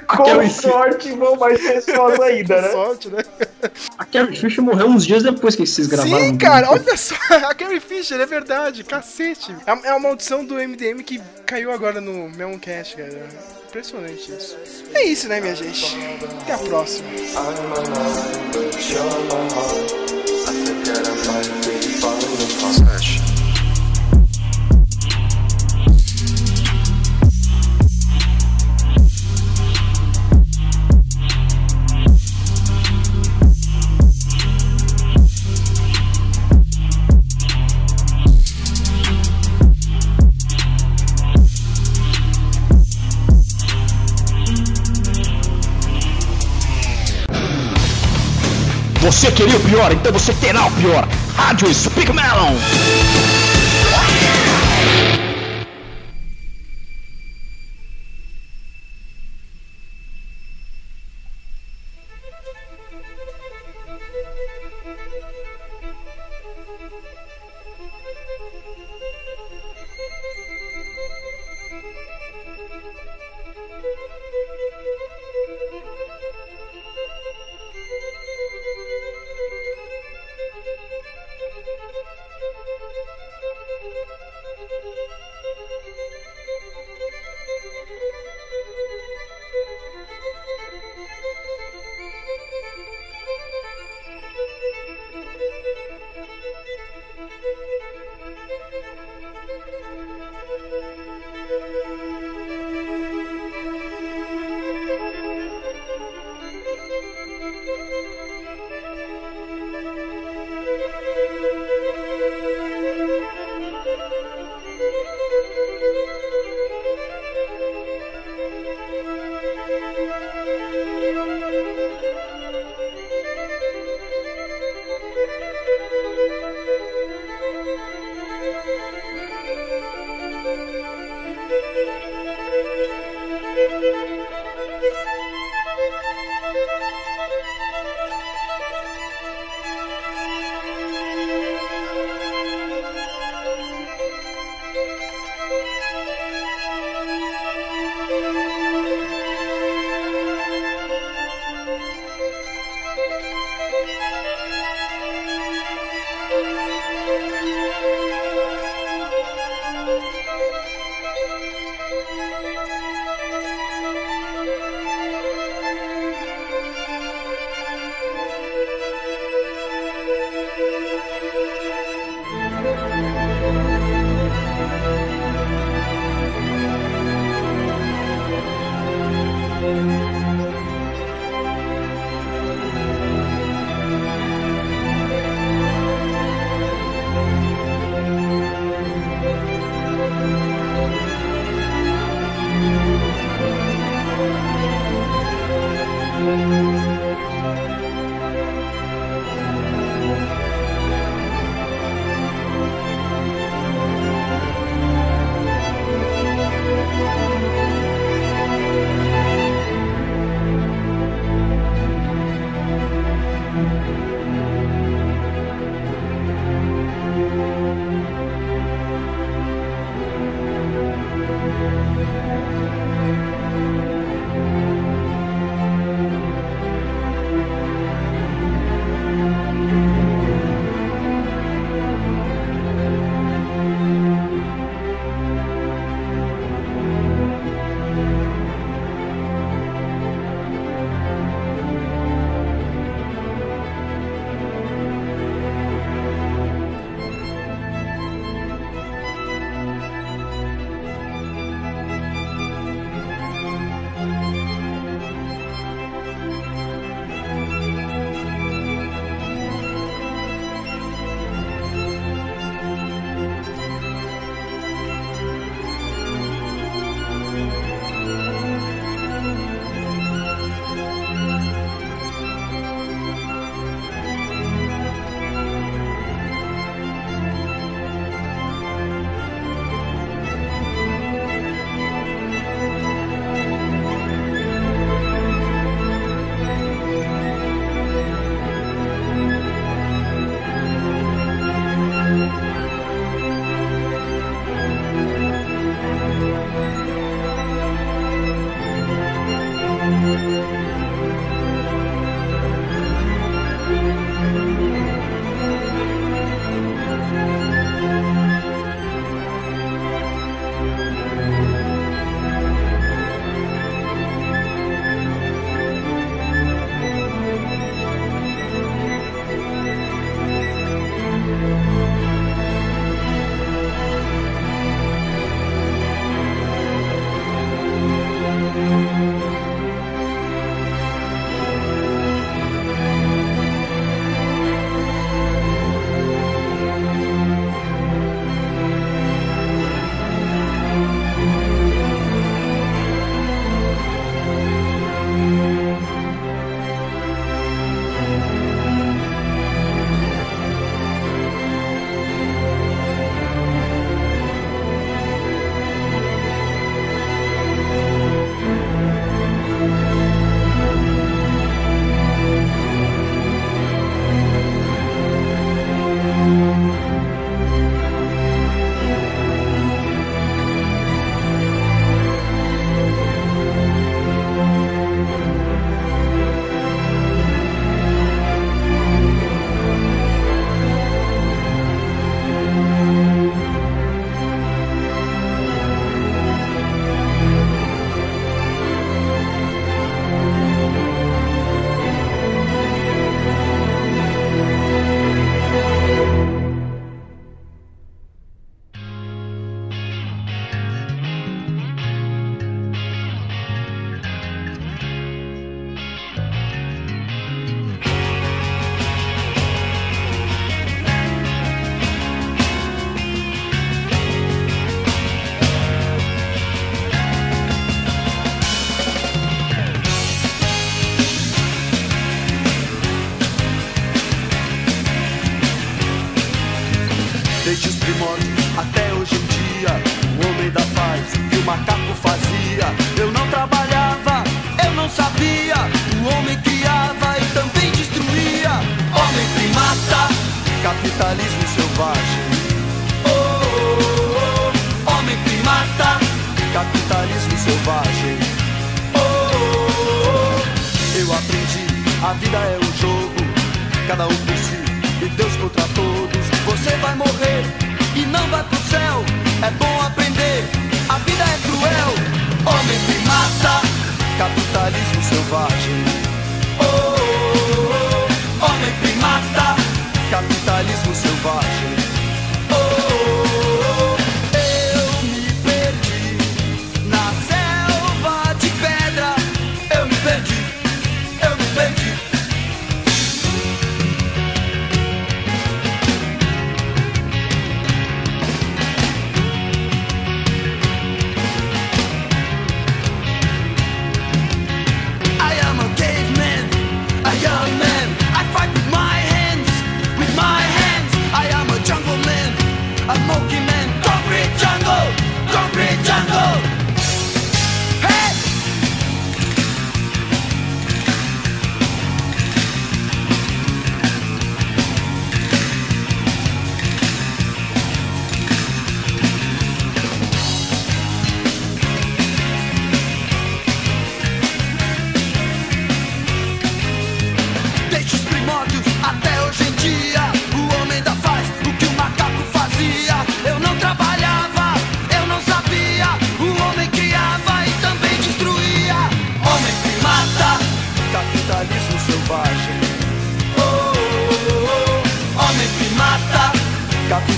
[0.07, 2.68] Com sorte, vão mais pessoas ainda, né?
[2.70, 3.22] sorte, né?
[3.99, 6.18] A Carrie Fisher morreu uns dias depois que vocês gravaram.
[6.18, 7.14] Sim, cara, olha só,
[7.49, 9.55] a Carrie Fisher, é verdade, cacete.
[9.66, 13.28] É é a maldição do MDM que caiu agora no Meloncast, cara.
[13.68, 14.57] Impressionante isso.
[14.92, 15.97] É isso, né, minha gente?
[16.42, 17.09] Até a próxima.
[49.05, 51.07] Você queria o pior, então você terá o pior.
[51.37, 53.24] Rádio Speak Melon.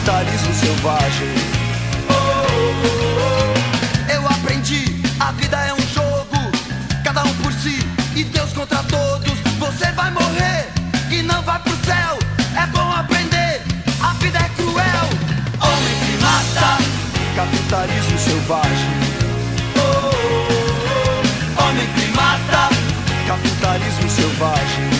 [0.06, 1.34] capitalismo selvagem.
[4.08, 4.84] Eu aprendi,
[5.18, 6.36] a vida é um jogo,
[7.02, 7.80] cada um por si
[8.14, 9.36] e Deus contra todos.
[9.58, 10.68] Você vai morrer
[11.10, 12.18] e não vai pro céu.
[12.56, 13.60] É bom aprender,
[14.00, 15.08] a vida é cruel.
[15.60, 16.78] Homem que mata,
[17.34, 18.94] capitalismo selvagem.
[21.58, 22.68] Homem que mata,
[23.26, 24.95] capitalismo selvagem.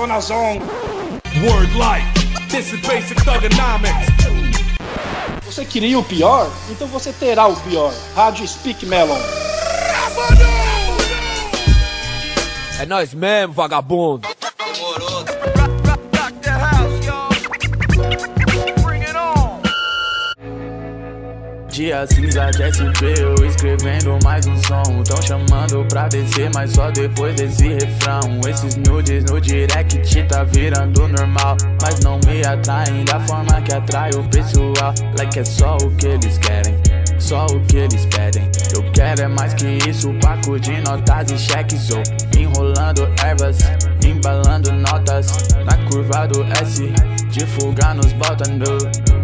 [0.00, 0.60] Zone.
[1.44, 2.48] Word life.
[2.48, 4.06] This is basic thugonomics.
[5.44, 6.50] Você queria o pior?
[6.70, 7.92] Então você terá o pior.
[8.14, 9.18] Rádio Speak Melon.
[12.78, 14.26] É nós mesmo, vagabundo.
[21.80, 25.02] Dia cinza de SP, eu escrevendo mais um som.
[25.02, 28.20] Tão chamando pra descer, mas só depois desse refrão.
[28.46, 31.56] Esses nudes no direct tá virando normal.
[31.80, 34.92] Mas não me atraem da forma que atrai o pessoal.
[35.16, 36.76] Like é só o que eles querem,
[37.18, 38.46] só o que eles pedem.
[38.74, 41.88] Eu quero é mais que isso, paco de notas e cheques.
[41.92, 42.02] Ou
[42.38, 43.56] enrolando ervas,
[44.04, 45.48] embalando notas.
[45.64, 46.92] Na curva do S,
[47.30, 49.19] de fuga nos botando.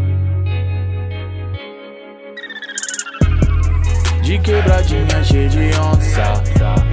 [4.27, 6.43] De quebradinha cheia de onça.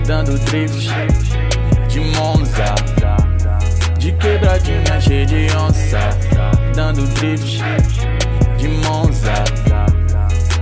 [0.06, 0.88] Dando drift
[1.88, 2.76] de Monza.
[3.98, 5.98] De quebradinha cheia de onça.
[6.76, 7.58] Dando drift
[8.56, 9.34] de Monza.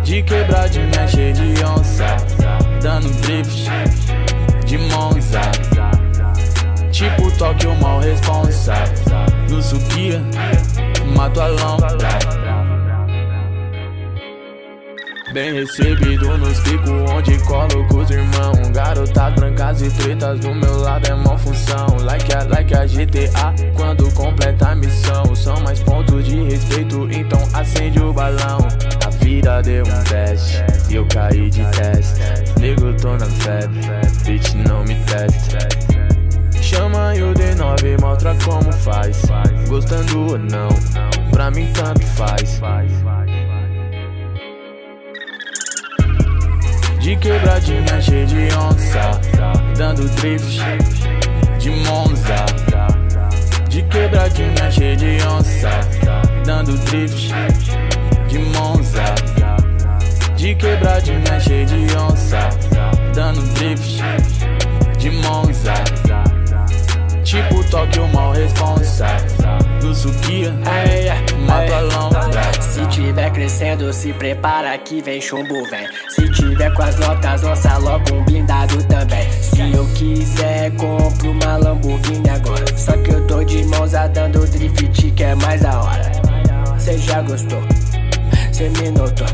[0.05, 2.15] De quebradinha cheia de onça.
[2.81, 3.69] Dando drift
[4.65, 5.41] de Monza.
[6.89, 8.75] Tipo Tóquio mal responsa.
[9.49, 10.23] No Sukia
[11.17, 12.40] Mato a lombra
[15.33, 21.07] Bem recebido nos picos onde coloco os irmãos Garotas brancas e tretas do meu lado
[21.07, 21.87] é mó função.
[22.01, 25.33] Like a, like a GTA quando completa a missão.
[25.33, 28.59] São mais pontos de respeito, então acende o balão.
[29.05, 32.19] A vida deu um teste e eu caí de teste
[32.59, 33.79] Nego tô na febre,
[34.25, 35.59] bitch não me testa
[36.61, 39.21] Chama o D9 mostra como faz.
[39.67, 40.69] Gostando ou não,
[41.31, 42.59] pra mim tanto faz
[47.01, 49.19] De quebradinha cheia de onça
[49.75, 50.61] Dando drift
[51.57, 52.45] de Monza.
[53.67, 55.69] De quebradinha cheia de onça
[56.45, 57.33] Dando drift
[58.27, 59.15] de Monza.
[60.35, 62.49] De quebradinha cheia de onça
[63.15, 63.99] Dando drift
[64.99, 65.73] de Monza.
[67.23, 69.07] Tipo Tóquio mal responsa
[71.73, 75.87] A lombra Se tiver crescendo, se prepara que vem chumbo, vem.
[76.09, 79.29] Se tiver com as notas, lança logo um blindado também.
[79.31, 82.65] Se eu quiser, compro uma Lamborghini agora.
[82.77, 86.11] Só que eu tô de mãos a dando drift, que é mais da hora.
[86.77, 87.61] Cê já gostou?
[88.51, 89.27] Cê me notou?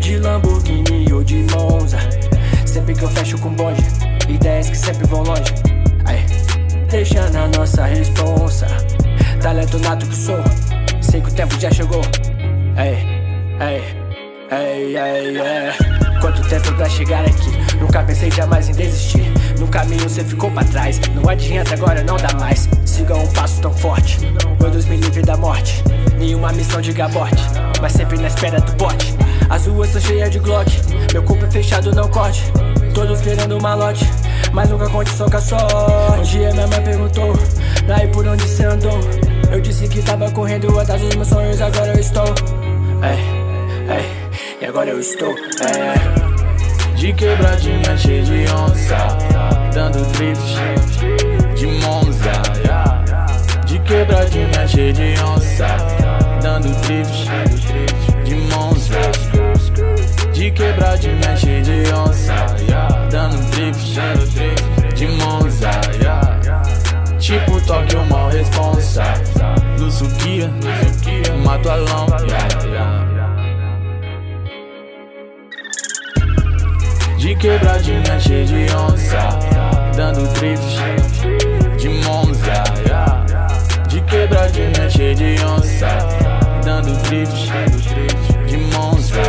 [0.00, 1.98] De Lamborghini ou de Monza?
[2.66, 3.82] Sempre que eu fecho com bonde,
[4.28, 5.54] ideias que sempre vão longe.
[6.06, 6.24] Aí,
[6.88, 8.66] deixando a nossa responsa.
[9.40, 10.38] Talento nato que sou,
[11.00, 12.02] sei que o tempo já chegou.
[12.76, 13.06] Ei,
[13.58, 13.82] ei,
[14.50, 16.20] ei, ei, ei.
[16.20, 17.76] Quanto tempo pra chegar aqui?
[17.80, 19.32] Nunca pensei jamais em desistir.
[19.58, 21.00] No caminho você ficou pra trás.
[21.14, 22.68] Não adianta agora, não dá mais.
[22.84, 24.18] Siga um passo tão forte.
[24.60, 25.82] Meu Deus me livre da morte.
[26.18, 27.42] Nenhuma missão de gabote,
[27.80, 29.16] mas sempre na espera do bote.
[29.48, 30.70] As ruas são cheias de Glock.
[31.14, 32.44] Meu corpo é fechado, não corte.
[32.94, 34.04] Todos querendo um malote,
[34.52, 36.20] mas nunca conte só com a sorte.
[36.20, 37.32] Um dia minha mãe perguntou:
[37.86, 39.00] Daí por onde você andou?
[39.52, 42.34] Eu disse que tava correndo atrás dos meus sonhos, agora eu estou.
[43.02, 45.30] Ei, ei, e agora eu estou.
[45.30, 46.30] É.
[47.00, 49.16] De quebradinha cheia de onça
[49.72, 50.60] Dando drift
[51.56, 52.30] de Monza
[53.64, 55.66] De quebradinha cheia de onça
[56.42, 57.26] Dando drift
[58.22, 59.00] de Monza
[60.30, 62.34] De quebradinha cheia de onça
[63.10, 63.94] Dando drift
[64.94, 65.70] de Monza
[67.30, 69.04] Tipo Tóquio mal responsa
[69.78, 70.50] No Sukia,
[71.44, 72.06] mato alão
[77.16, 79.38] De quebradinha cheia de onça.
[79.94, 80.82] Dando drift
[81.78, 82.64] de Monza.
[83.86, 85.86] De quebradinha cheia de onça.
[86.64, 87.52] Dando drift
[88.48, 89.22] de Monza.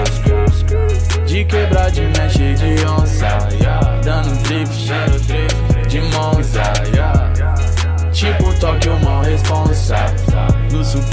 [1.27, 3.37] De quebradinha cheia de onça.
[4.03, 5.20] Dando drift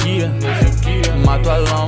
[0.08, 1.87] Sukia, mato alão